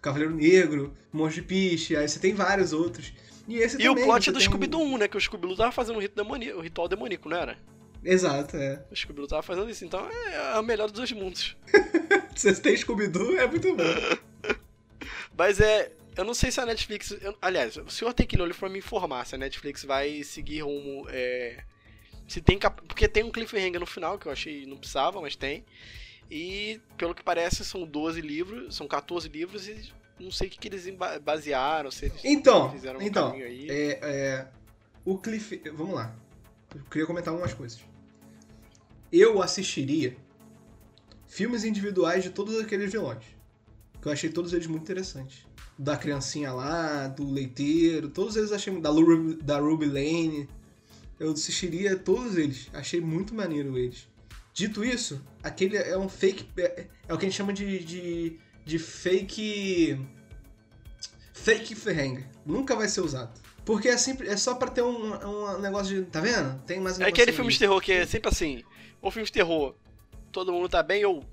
Cavaleiro 0.00 0.34
Negro, 0.34 0.94
Monstro 1.12 1.42
de 1.42 1.46
Piche, 1.46 1.94
aí 1.94 2.08
você 2.08 2.18
tem 2.18 2.32
vários 2.32 2.72
outros. 2.72 3.12
E 3.46 3.58
esse 3.58 3.76
e 3.76 3.84
também, 3.84 4.02
o 4.02 4.06
plot 4.06 4.32
do 4.32 4.40
Scooby-Doo 4.40 4.80
1, 4.80 4.96
né? 4.96 5.08
Que 5.08 5.18
o 5.18 5.20
Scooby-Doo 5.20 5.58
tava 5.58 5.72
fazendo 5.72 5.98
um 5.98 6.08
demoníaco, 6.08 6.58
um 6.58 6.62
ritual 6.62 6.88
demoníaco, 6.88 7.28
não 7.28 7.36
era? 7.36 7.58
Exato, 8.02 8.56
é. 8.56 8.82
O 8.90 8.96
Scooby-Doo 8.96 9.28
tava 9.28 9.42
fazendo 9.42 9.68
isso, 9.68 9.84
então 9.84 10.08
é 10.08 10.56
a 10.56 10.62
melhor 10.62 10.86
dos 10.86 10.96
dois 10.96 11.12
mundos. 11.12 11.54
você 12.34 12.54
tem 12.54 12.74
Scooby-Doo, 12.74 13.36
é 13.36 13.46
muito 13.46 13.76
bom. 13.76 13.84
Mas 15.38 15.60
é. 15.60 15.92
Eu 16.16 16.24
não 16.24 16.34
sei 16.34 16.50
se 16.50 16.60
a 16.60 16.66
Netflix. 16.66 17.12
Eu, 17.22 17.36
aliás, 17.40 17.76
o 17.76 17.88
senhor 17.88 18.12
tem 18.12 18.26
que 18.26 18.34
ir 18.34 18.38
no 18.38 18.44
livro 18.44 18.58
pra 18.58 18.68
me 18.68 18.80
informar 18.80 19.24
se 19.24 19.36
a 19.36 19.38
Netflix 19.38 19.84
vai 19.84 20.24
seguir 20.24 20.62
rumo. 20.62 21.06
É, 21.08 21.62
se 22.26 22.40
tem 22.40 22.58
porque 22.58 23.06
tem 23.06 23.22
um 23.22 23.30
cliffhanger 23.30 23.78
no 23.78 23.86
final, 23.86 24.18
que 24.18 24.26
eu 24.26 24.32
achei 24.32 24.66
não 24.66 24.76
precisava, 24.76 25.20
mas 25.20 25.36
tem. 25.36 25.64
E 26.28 26.80
pelo 26.96 27.14
que 27.14 27.22
parece 27.22 27.64
são 27.64 27.86
12 27.86 28.20
livros, 28.20 28.74
são 28.74 28.88
14 28.88 29.28
livros 29.28 29.68
e 29.68 29.92
não 30.18 30.32
sei 30.32 30.48
o 30.48 30.50
que, 30.50 30.58
que 30.58 30.68
eles 30.68 30.86
basearam, 31.22 31.90
se 31.92 32.06
eles 32.06 32.24
então, 32.24 32.72
fizeram 32.72 32.98
um 32.98 33.02
então, 33.02 33.32
aí. 33.32 33.70
É, 33.70 33.98
é, 34.02 34.48
o 35.04 35.16
cliff, 35.16 35.62
vamos 35.72 35.94
lá. 35.94 36.14
Eu 36.74 36.82
queria 36.90 37.06
comentar 37.06 37.32
algumas 37.32 37.54
coisas. 37.54 37.80
Eu 39.10 39.40
assistiria 39.40 40.16
filmes 41.28 41.62
individuais 41.64 42.24
de 42.24 42.30
todos 42.30 42.58
aqueles 42.58 42.90
vilões. 42.90 43.37
Que 44.00 44.08
eu 44.08 44.12
achei 44.12 44.30
todos 44.30 44.52
eles 44.52 44.66
muito 44.66 44.82
interessantes. 44.82 45.46
Da 45.78 45.96
criancinha 45.96 46.52
lá, 46.52 47.08
do 47.08 47.30
leiteiro, 47.30 48.08
todos 48.08 48.36
eles 48.36 48.52
achei 48.52 48.80
da, 48.80 48.90
Ruby, 48.90 49.34
da 49.42 49.58
Ruby 49.58 49.86
Lane. 49.86 50.48
Eu 51.18 51.32
assistiria 51.32 51.96
todos 51.96 52.36
eles. 52.36 52.68
Achei 52.72 53.00
muito 53.00 53.34
maneiro 53.34 53.78
eles. 53.78 54.08
Dito 54.52 54.84
isso, 54.84 55.24
aquele 55.42 55.76
é 55.76 55.96
um 55.96 56.08
fake. 56.08 56.48
É, 56.58 56.86
é 57.06 57.14
o 57.14 57.16
que 57.16 57.26
a 57.26 57.28
gente 57.28 57.36
chama 57.36 57.52
de, 57.52 57.84
de, 57.84 58.38
de 58.64 58.78
fake. 58.78 59.98
Fake 61.32 61.74
Ferhanger. 61.76 62.26
Nunca 62.44 62.74
vai 62.74 62.88
ser 62.88 63.00
usado. 63.00 63.40
Porque 63.64 63.86
é, 63.88 63.96
sempre, 63.96 64.28
é 64.28 64.36
só 64.36 64.54
pra 64.54 64.68
ter 64.68 64.82
um, 64.82 65.14
um 65.14 65.58
negócio 65.60 65.94
de. 65.94 66.10
Tá 66.10 66.20
vendo? 66.20 66.60
Tem 66.62 66.80
mais 66.80 66.98
um 66.98 67.02
É 67.02 67.08
aquele 67.08 67.30
filme 67.30 67.52
de 67.52 67.58
terror 67.58 67.80
que 67.80 67.92
é 67.92 68.06
sempre 68.06 68.28
assim. 68.30 68.64
Ou 69.00 69.10
filme 69.10 69.26
de 69.26 69.32
terror, 69.32 69.74
todo 70.32 70.52
mundo 70.52 70.68
tá 70.68 70.82
bem, 70.82 71.04
ou 71.04 71.24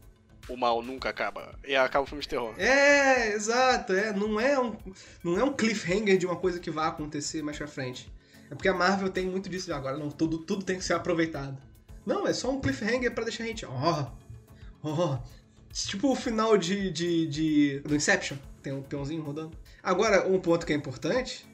o 0.47 0.55
mal 0.55 0.81
nunca 0.81 1.09
acaba. 1.09 1.57
E 1.65 1.75
acaba 1.75 2.03
o 2.03 2.07
filme 2.07 2.21
de 2.21 2.27
terror. 2.27 2.53
É, 2.57 3.33
exato. 3.33 3.93
É, 3.93 4.13
não, 4.13 4.39
é 4.39 4.59
um, 4.59 4.75
não 5.23 5.39
é 5.39 5.43
um 5.43 5.53
cliffhanger 5.53 6.17
de 6.17 6.25
uma 6.25 6.35
coisa 6.35 6.59
que 6.59 6.69
vai 6.69 6.87
acontecer 6.87 7.41
mais 7.41 7.57
pra 7.57 7.67
frente. 7.67 8.11
É 8.49 8.55
porque 8.55 8.67
a 8.67 8.73
Marvel 8.73 9.09
tem 9.09 9.25
muito 9.25 9.49
disso 9.49 9.65
de 9.65 9.73
agora, 9.73 9.97
não, 9.97 10.09
tudo, 10.09 10.39
tudo 10.39 10.63
tem 10.63 10.77
que 10.77 10.83
ser 10.83 10.93
aproveitado. 10.93 11.57
Não, 12.05 12.27
é 12.27 12.33
só 12.33 12.51
um 12.51 12.61
cliffhanger 12.61 13.11
para 13.13 13.23
deixar 13.23 13.43
a 13.43 13.47
gente, 13.47 13.65
ó, 13.65 13.71
oh, 14.83 14.87
ó. 14.87 15.15
Oh. 15.15 15.45
Tipo 15.73 16.11
o 16.11 16.15
final 16.15 16.57
de, 16.57 16.91
de, 16.91 17.27
de, 17.27 17.79
do 17.79 17.95
Inception, 17.95 18.37
tem 18.61 18.71
um 18.71 18.83
peãozinho 18.83 19.21
rodando. 19.21 19.57
Agora, 19.81 20.27
um 20.27 20.39
ponto 20.39 20.65
que 20.65 20.71
é 20.71 20.75
importante, 20.75 21.45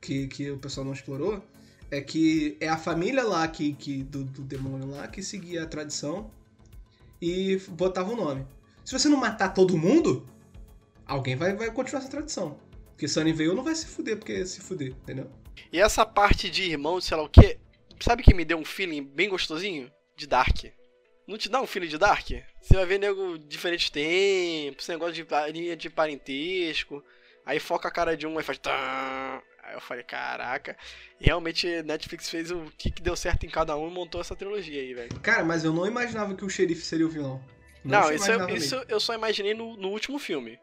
que, 0.00 0.28
que 0.28 0.50
o 0.50 0.58
pessoal 0.58 0.86
não 0.86 0.92
explorou, 0.92 1.42
é 1.90 2.00
que 2.00 2.56
é 2.60 2.68
a 2.68 2.76
família 2.76 3.24
lá 3.24 3.46
que, 3.48 3.74
que 3.74 4.02
do, 4.04 4.24
do 4.24 4.42
demônio 4.42 4.88
lá 4.88 5.08
que 5.08 5.22
seguia 5.22 5.64
a 5.64 5.66
tradição 5.66 6.30
e 7.20 7.56
botava 7.68 8.12
o 8.12 8.16
nome. 8.16 8.46
Se 8.84 8.98
você 8.98 9.08
não 9.08 9.18
matar 9.18 9.50
todo 9.50 9.76
mundo, 9.76 10.26
alguém 11.06 11.36
vai, 11.36 11.54
vai 11.54 11.70
continuar 11.70 12.00
essa 12.00 12.10
tradição. 12.10 12.58
Porque 12.90 13.06
Sunnyvale 13.06 13.54
não 13.54 13.62
vai 13.62 13.74
se 13.74 13.86
fuder 13.86 14.16
porque 14.16 14.44
se 14.44 14.60
fuder, 14.60 14.88
entendeu? 14.88 15.30
E 15.72 15.80
essa 15.80 16.04
parte 16.04 16.50
de 16.50 16.64
irmão, 16.64 17.00
sei 17.00 17.16
lá 17.16 17.22
o 17.22 17.28
que, 17.28 17.58
sabe 18.00 18.22
que 18.22 18.34
me 18.34 18.44
deu 18.44 18.58
um 18.58 18.64
feeling 18.64 19.02
bem 19.02 19.28
gostosinho? 19.28 19.90
De 20.16 20.26
Dark. 20.26 20.64
Não 21.26 21.38
te 21.38 21.48
dá 21.48 21.60
um 21.60 21.66
feeling 21.66 21.88
de 21.88 21.98
Dark? 21.98 22.26
Você 22.60 22.74
vai 22.74 22.86
ver 22.86 22.98
nego 22.98 23.38
diferentes 23.38 23.90
tempos, 23.90 24.88
negócio 24.88 25.14
de 25.14 25.26
linha 25.52 25.76
de 25.76 25.88
parentesco. 25.90 27.04
Aí 27.44 27.60
foca 27.60 27.88
a 27.88 27.90
cara 27.90 28.16
de 28.16 28.26
um 28.26 28.40
e 28.40 28.42
faz. 28.42 28.60
Aí 29.68 29.74
eu 29.74 29.80
falei, 29.80 30.02
caraca. 30.02 30.74
Realmente 31.20 31.82
Netflix 31.82 32.30
fez 32.30 32.50
o 32.50 32.72
que, 32.78 32.90
que 32.90 33.02
deu 33.02 33.14
certo 33.14 33.44
em 33.44 33.50
cada 33.50 33.76
um 33.76 33.88
e 33.88 33.92
montou 33.92 34.18
essa 34.18 34.34
trilogia 34.34 34.80
aí, 34.80 34.94
velho. 34.94 35.20
Cara, 35.20 35.44
mas 35.44 35.62
eu 35.62 35.72
não 35.72 35.86
imaginava 35.86 36.34
que 36.34 36.44
o 36.44 36.48
xerife 36.48 36.82
seria 36.82 37.06
o 37.06 37.10
vilão. 37.10 37.42
Não, 37.84 38.00
não 38.00 38.12
isso, 38.12 38.30
eu, 38.30 38.48
isso 38.48 38.84
eu 38.88 38.98
só 38.98 39.14
imaginei 39.14 39.52
no, 39.52 39.76
no 39.76 39.88
último 39.88 40.18
filme. 40.18 40.58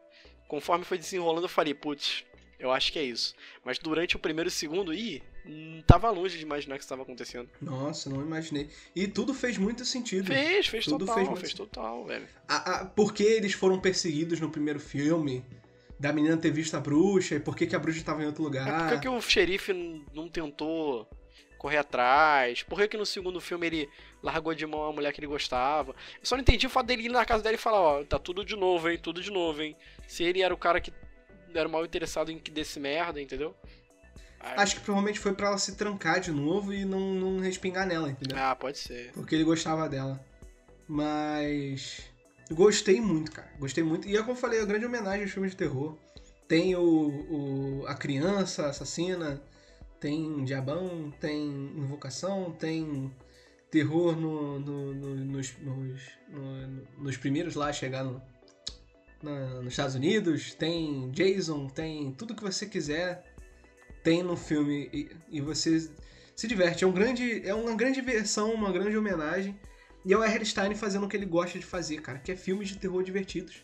Conforme 0.48 0.84
foi 0.84 0.98
desenrolando, 0.98 1.44
eu 1.44 1.48
falei, 1.48 1.72
putz, 1.72 2.24
eu 2.58 2.72
acho 2.72 2.92
que 2.92 2.98
é 2.98 3.04
isso. 3.04 3.34
Mas 3.64 3.78
durante 3.78 4.16
o 4.16 4.18
primeiro 4.18 4.48
e 4.48 4.52
segundo, 4.52 4.92
ih, 4.92 5.22
hum, 5.46 5.82
tava 5.86 6.10
longe 6.10 6.36
de 6.36 6.42
imaginar 6.42 6.74
que 6.74 6.80
isso 6.80 6.86
estava 6.86 7.02
acontecendo. 7.02 7.48
Nossa, 7.60 8.10
não 8.10 8.20
imaginei. 8.20 8.68
E 8.94 9.06
tudo 9.06 9.32
fez 9.32 9.56
muito 9.56 9.84
sentido. 9.84 10.26
Fez, 10.26 10.66
fez 10.66 10.84
tudo 10.84 11.06
total, 11.06 11.26
fez, 11.26 11.40
fez 11.40 11.54
total, 11.54 12.04
velho. 12.04 12.26
A, 12.48 12.56
a, 12.56 12.84
porque 12.84 13.22
eles 13.22 13.52
foram 13.52 13.78
perseguidos 13.80 14.40
no 14.40 14.50
primeiro 14.50 14.80
filme, 14.80 15.44
da 15.98 16.12
menina 16.12 16.36
ter 16.36 16.50
visto 16.50 16.76
a 16.76 16.80
bruxa, 16.80 17.36
e 17.36 17.40
por 17.40 17.56
que, 17.56 17.66
que 17.66 17.74
a 17.74 17.78
bruxa 17.78 17.98
estava 17.98 18.22
em 18.22 18.26
outro 18.26 18.42
lugar. 18.42 18.68
É 18.68 18.78
por 18.78 18.88
que, 18.94 19.00
que 19.00 19.08
o 19.08 19.20
xerife 19.20 19.72
não 20.12 20.28
tentou 20.28 21.08
correr 21.58 21.78
atrás? 21.78 22.62
Por 22.62 22.78
que, 22.78 22.88
que 22.88 22.96
no 22.96 23.06
segundo 23.06 23.40
filme 23.40 23.66
ele 23.66 23.90
largou 24.22 24.54
de 24.54 24.66
mão 24.66 24.84
a 24.84 24.92
mulher 24.92 25.12
que 25.12 25.20
ele 25.20 25.26
gostava? 25.26 25.92
Eu 25.92 26.24
só 26.24 26.36
não 26.36 26.42
entendi 26.42 26.66
o 26.66 26.70
fato 26.70 26.86
dele 26.86 27.04
ir 27.04 27.08
na 27.08 27.24
casa 27.24 27.42
dele 27.42 27.56
e 27.56 27.58
falar, 27.58 27.80
ó, 27.80 28.04
tá 28.04 28.18
tudo 28.18 28.44
de 28.44 28.56
novo, 28.56 28.90
hein, 28.90 28.98
tudo 28.98 29.22
de 29.22 29.30
novo, 29.30 29.62
hein. 29.62 29.76
Se 30.06 30.22
ele 30.22 30.42
era 30.42 30.52
o 30.52 30.58
cara 30.58 30.80
que 30.80 30.92
era 31.54 31.68
mal 31.68 31.84
interessado 31.84 32.30
em 32.30 32.38
que 32.38 32.50
desse 32.50 32.78
merda, 32.78 33.20
entendeu? 33.20 33.54
Aí... 34.38 34.54
Acho 34.58 34.76
que 34.76 34.82
provavelmente 34.82 35.18
foi 35.18 35.32
para 35.32 35.48
ela 35.48 35.58
se 35.58 35.76
trancar 35.76 36.20
de 36.20 36.30
novo 36.30 36.72
e 36.72 36.84
não, 36.84 37.14
não 37.14 37.40
respingar 37.40 37.86
nela, 37.86 38.10
entendeu? 38.10 38.36
Ah, 38.38 38.54
pode 38.54 38.78
ser. 38.78 39.12
Porque 39.12 39.34
ele 39.34 39.44
gostava 39.44 39.88
dela. 39.88 40.20
Mas. 40.86 42.04
Gostei 42.50 43.00
muito, 43.00 43.32
cara. 43.32 43.50
Gostei 43.58 43.82
muito. 43.82 44.08
E 44.08 44.16
é 44.16 44.20
como 44.20 44.32
eu 44.32 44.36
falei, 44.36 44.60
a 44.60 44.64
grande 44.64 44.86
homenagem 44.86 45.22
aos 45.22 45.32
filmes 45.32 45.52
de 45.52 45.56
terror. 45.56 45.96
Tem 46.46 46.76
o, 46.76 46.82
o 46.82 47.86
a 47.86 47.94
criança 47.94 48.66
assassina, 48.66 49.42
tem 49.98 50.44
diabão, 50.44 51.12
tem 51.20 51.44
invocação, 51.76 52.52
tem 52.52 53.12
terror 53.70 54.16
no, 54.16 54.60
no, 54.60 54.94
no, 54.94 55.14
nos, 55.16 55.54
nos, 55.58 56.02
nos 56.96 57.16
primeiros 57.16 57.56
lá, 57.56 57.72
chegar 57.72 58.04
no, 58.04 58.22
na, 59.22 59.60
nos 59.60 59.72
Estados 59.72 59.94
Unidos, 59.94 60.54
tem 60.54 61.10
Jason, 61.10 61.66
tem 61.68 62.12
tudo 62.12 62.34
que 62.34 62.42
você 62.42 62.66
quiser, 62.66 63.24
tem 64.02 64.22
no 64.22 64.36
filme 64.36 64.88
e, 64.92 65.10
e, 65.30 65.40
você 65.40 65.90
se 66.34 66.46
diverte. 66.46 66.84
É, 66.84 66.86
um 66.86 66.92
grande, 66.92 67.46
é 67.46 67.54
uma 67.54 67.74
grande 67.74 68.00
versão, 68.00 68.52
uma 68.52 68.70
grande 68.70 68.96
homenagem. 68.96 69.58
E 70.06 70.12
é 70.12 70.16
o 70.16 70.22
R. 70.22 70.44
Stein 70.46 70.74
fazendo 70.76 71.04
o 71.04 71.08
que 71.08 71.16
ele 71.16 71.26
gosta 71.26 71.58
de 71.58 71.66
fazer, 71.66 72.00
cara, 72.00 72.18
que 72.20 72.30
é 72.30 72.36
filmes 72.36 72.68
de 72.68 72.78
terror 72.78 73.02
divertidos, 73.02 73.56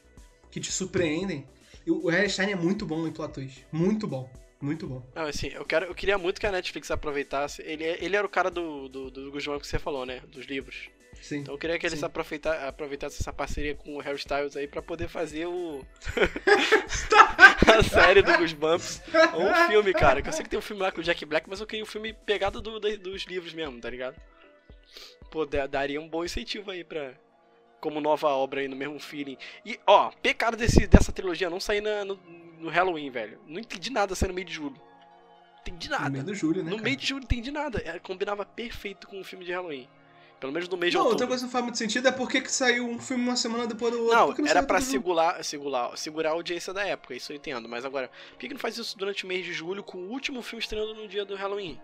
que 0.50 0.58
te 0.60 0.72
surpreendem. 0.72 1.46
E 1.86 1.90
o 1.90 2.10
R. 2.10 2.28
Stein 2.28 2.50
é 2.50 2.56
muito 2.56 2.84
bom 2.84 3.06
em 3.06 3.12
plot 3.12 3.32
twist. 3.32 3.64
Muito 3.70 4.06
bom. 4.08 4.28
Muito 4.60 4.86
bom. 4.86 5.02
Não, 5.14 5.22
assim, 5.22 5.48
eu, 5.48 5.64
quero, 5.64 5.86
eu 5.86 5.94
queria 5.94 6.16
muito 6.18 6.40
que 6.40 6.46
a 6.46 6.52
Netflix 6.52 6.90
aproveitasse. 6.90 7.62
Ele, 7.62 7.82
ele 7.84 8.16
era 8.16 8.26
o 8.26 8.30
cara 8.30 8.50
do, 8.50 8.88
do, 8.88 9.10
do 9.10 9.30
Guzmão 9.32 9.58
que 9.58 9.66
você 9.66 9.78
falou, 9.78 10.04
né? 10.06 10.20
Dos 10.32 10.46
livros. 10.46 10.88
Sim. 11.20 11.38
Então 11.38 11.54
eu 11.54 11.58
queria 11.58 11.78
que 11.78 11.86
eles 11.86 11.98
Sim. 12.00 12.04
aproveitar, 12.06 12.66
aproveitassem 12.68 13.18
essa 13.20 13.32
parceria 13.32 13.74
com 13.76 13.96
o 13.96 14.00
Harry 14.00 14.18
Styles 14.18 14.56
aí 14.56 14.66
pra 14.66 14.82
poder 14.82 15.08
fazer 15.08 15.46
o. 15.46 15.84
a 17.66 17.82
série 17.82 18.22
do 18.22 18.36
Goosebumps. 18.36 19.00
Ou 19.34 19.42
um 19.48 19.54
filme, 19.68 19.92
cara. 19.92 20.22
Que 20.22 20.28
eu 20.28 20.32
sei 20.32 20.42
que 20.44 20.50
tem 20.50 20.58
um 20.58 20.62
filme 20.62 20.82
lá 20.82 20.90
com 20.92 21.00
o 21.00 21.04
Jack 21.04 21.24
Black, 21.24 21.48
mas 21.48 21.60
eu 21.60 21.66
queria 21.66 21.82
um 21.84 21.86
filme 21.86 22.12
pegado 22.12 22.60
do- 22.60 22.78
do- 22.80 22.98
dos 22.98 23.22
livros 23.24 23.52
mesmo, 23.54 23.80
tá 23.80 23.90
ligado? 23.90 24.16
Pô, 25.30 25.46
da- 25.46 25.66
daria 25.66 26.00
um 26.00 26.08
bom 26.08 26.24
incentivo 26.24 26.70
aí 26.70 26.84
pra. 26.84 27.12
Como 27.80 28.00
nova 28.00 28.28
obra 28.28 28.60
aí 28.60 28.68
no 28.68 28.76
mesmo 28.76 28.98
feeling. 29.00 29.36
E, 29.66 29.78
ó, 29.86 30.10
pecado 30.22 30.56
desse, 30.56 30.86
dessa 30.86 31.10
trilogia 31.10 31.50
não 31.50 31.58
sair 31.58 31.80
na- 31.80 32.04
no, 32.04 32.14
no 32.60 32.68
Halloween, 32.68 33.10
velho. 33.10 33.40
Não 33.46 33.58
entendi 33.58 33.90
nada 33.90 34.14
sair 34.14 34.28
no 34.28 34.34
meio 34.34 34.46
de 34.46 34.52
julho. 34.52 34.80
Entendi 35.62 35.88
No 35.88 35.96
nada. 35.98 36.10
meio 36.10 36.24
do 36.24 36.34
Júlio, 36.34 36.62
né? 36.62 36.70
No 36.70 36.76
cara? 36.76 36.82
meio 36.84 36.96
de 36.96 37.06
julho 37.06 37.20
não 37.20 37.24
entendi 37.24 37.50
nada. 37.50 37.80
É, 37.84 37.98
combinava 37.98 38.44
perfeito 38.44 39.06
com 39.08 39.20
o 39.20 39.24
filme 39.24 39.44
de 39.44 39.52
Halloween. 39.52 39.88
Pelo 40.40 40.52
menos 40.52 40.68
no 40.68 40.76
mês 40.76 40.90
de 40.90 40.96
Não, 40.96 41.04
outra 41.04 41.14
outubro. 41.24 41.28
coisa 41.28 41.42
que 41.42 41.46
não 41.46 41.52
faz 41.52 41.64
muito 41.64 41.78
sentido 41.78 42.08
é 42.08 42.12
por 42.12 42.28
que 42.28 42.44
saiu 42.50 42.88
um 42.88 42.98
filme 43.00 43.22
uma 43.22 43.36
semana 43.36 43.64
depois 43.64 43.92
do 43.92 44.00
outro. 44.02 44.16
Não, 44.18 44.32
que 44.34 44.42
era 44.48 44.60
pra 44.62 44.80
segurar, 44.80 45.42
segurar, 45.44 45.96
segurar 45.96 46.30
a 46.30 46.32
audiência 46.32 46.72
da 46.72 46.84
época, 46.84 47.14
isso 47.14 47.32
eu 47.32 47.36
entendo. 47.36 47.68
Mas 47.68 47.84
agora, 47.84 48.10
por 48.32 48.38
que, 48.38 48.48
que 48.48 48.54
não 48.54 48.60
faz 48.60 48.76
isso 48.76 48.98
durante 48.98 49.24
o 49.24 49.28
mês 49.28 49.44
de 49.44 49.52
julho 49.52 49.84
com 49.84 49.98
o 49.98 50.10
último 50.10 50.42
filme 50.42 50.60
estreando 50.60 50.94
no 50.94 51.06
dia 51.06 51.24
do 51.24 51.36
Halloween? 51.36 51.80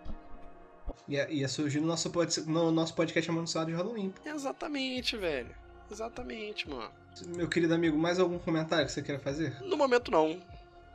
Ia, 1.08 1.30
ia 1.30 1.48
surgir 1.48 1.80
no 1.80 1.86
nosso, 1.86 2.10
no 2.46 2.70
nosso 2.70 2.94
podcast 2.94 3.30
amanhado 3.30 3.66
de 3.66 3.72
Halloween. 3.72 4.12
Exatamente, 4.24 5.16
velho. 5.16 5.54
Exatamente, 5.90 6.68
mano. 6.68 6.90
Meu 7.28 7.48
querido 7.48 7.74
amigo, 7.74 7.96
mais 7.98 8.18
algum 8.20 8.38
comentário 8.38 8.84
que 8.86 8.92
você 8.92 9.02
queira 9.02 9.20
fazer? 9.20 9.60
No 9.62 9.76
momento, 9.76 10.10
não. 10.10 10.40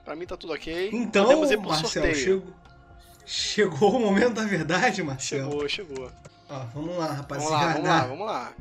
Pra 0.05 0.15
mim 0.15 0.25
tá 0.25 0.37
tudo 0.37 0.53
ok. 0.53 0.89
Então, 0.93 1.25
Podemos 1.25 1.51
ir 1.51 1.57
pro 1.57 1.69
Marcel, 1.69 1.89
sorteio. 2.03 2.53
chegou, 3.25 3.95
o 3.95 3.99
momento 3.99 4.33
da 4.35 4.45
verdade, 4.45 5.01
Marcel. 5.01 5.49
Chegou, 5.49 5.67
chegou. 5.69 6.11
Ó, 6.49 6.59
vamos 6.73 6.97
lá, 6.97 7.07
Vamos 7.07 7.17
rapaziada. 7.17 7.55
lá, 7.55 7.73
vamos 7.73 7.87
lá, 7.87 8.03
vamos 8.07 8.25
lá. 8.27 8.53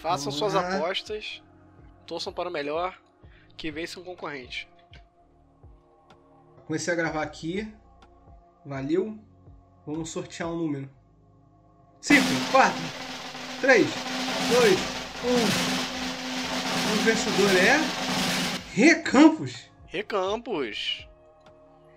Façam 0.00 0.30
Vamos 0.30 0.34
suas 0.36 0.54
lá. 0.54 0.76
apostas, 0.76 1.42
torçam 2.06 2.32
para 2.32 2.48
o 2.48 2.52
melhor, 2.52 2.96
que 3.56 3.70
vença 3.70 3.98
um 3.98 4.04
concorrente. 4.04 4.68
Comecei 6.66 6.92
a 6.92 6.96
gravar 6.96 7.22
aqui. 7.22 7.72
Valeu. 8.64 9.18
Vamos 9.86 10.10
sortear 10.10 10.48
um 10.50 10.56
número. 10.56 10.88
5, 12.00 12.22
4, 12.52 12.72
3, 13.60 13.86
2, 13.86 13.94
1. 15.24 15.84
O 16.92 16.96
vencedor 17.04 17.50
é. 17.56 17.78
Recampos. 18.74 19.70
Recampos. 19.86 21.08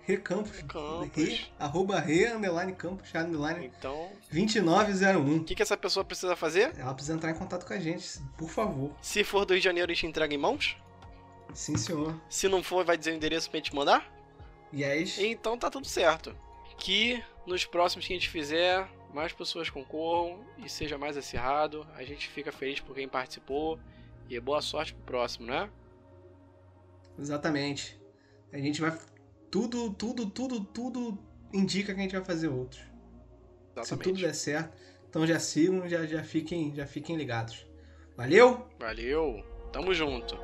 Recampos. 0.02 0.56
Recampos. 0.56 1.10
Re, 1.16 1.46
arroba 1.58 1.98
re, 2.00 2.26
underline 2.26 2.72
campos, 2.72 3.14
underline 3.14 3.66
Então, 3.66 4.08
2901. 4.32 5.36
o 5.36 5.44
que, 5.44 5.54
que 5.54 5.62
essa 5.62 5.76
pessoa 5.76 6.04
precisa 6.04 6.34
fazer? 6.34 6.72
Ela 6.78 6.94
precisa 6.94 7.14
entrar 7.14 7.30
em 7.30 7.34
contato 7.34 7.66
com 7.66 7.74
a 7.74 7.78
gente, 7.78 8.18
por 8.38 8.48
favor. 8.48 8.90
Se 9.02 9.22
for 9.24 9.44
do 9.44 9.52
Rio 9.52 9.60
de 9.60 9.64
Janeiro, 9.64 9.90
a 9.92 9.94
gente 9.94 10.06
entrega 10.06 10.34
em 10.34 10.38
mãos? 10.38 10.76
Sim, 11.52 11.76
senhor. 11.76 12.14
Se 12.30 12.48
não 12.48 12.62
for, 12.62 12.84
vai 12.84 12.96
dizer 12.96 13.12
o 13.12 13.16
endereço 13.16 13.50
pra 13.50 13.58
gente 13.58 13.74
mandar? 13.74 14.06
Yes. 14.72 15.18
Então 15.18 15.58
tá 15.58 15.68
tudo 15.70 15.86
certo. 15.86 16.34
Que 16.78 17.22
nos 17.48 17.64
próximos 17.64 18.06
que 18.06 18.12
a 18.12 18.16
gente 18.16 18.28
fizer, 18.28 18.88
mais 19.12 19.32
pessoas 19.32 19.70
concorram 19.70 20.44
e 20.58 20.68
seja 20.68 20.96
mais 20.98 21.16
acirrado. 21.16 21.86
A 21.94 22.04
gente 22.04 22.28
fica 22.28 22.52
feliz 22.52 22.80
por 22.80 22.94
quem 22.94 23.08
participou. 23.08 23.78
E 24.28 24.38
boa 24.38 24.60
sorte 24.60 24.92
pro 24.92 25.04
próximo, 25.04 25.46
né? 25.46 25.70
Exatamente. 27.18 27.98
A 28.52 28.58
gente 28.58 28.80
vai. 28.80 28.96
Tudo, 29.50 29.90
tudo, 29.94 30.28
tudo, 30.28 30.64
tudo 30.64 31.18
indica 31.52 31.94
que 31.94 32.00
a 32.00 32.02
gente 32.02 32.14
vai 32.14 32.24
fazer 32.24 32.48
outros. 32.48 32.80
Se 32.80 32.86
tudo 33.72 33.80
Exatamente. 33.80 34.22
der 34.22 34.34
certo. 34.34 34.78
Então 35.08 35.26
já 35.26 35.38
sigam, 35.38 35.88
já, 35.88 36.04
já, 36.04 36.22
fiquem, 36.22 36.74
já 36.74 36.86
fiquem 36.86 37.16
ligados. 37.16 37.66
Valeu! 38.16 38.68
Valeu. 38.78 39.42
Tamo 39.72 39.94
junto. 39.94 40.36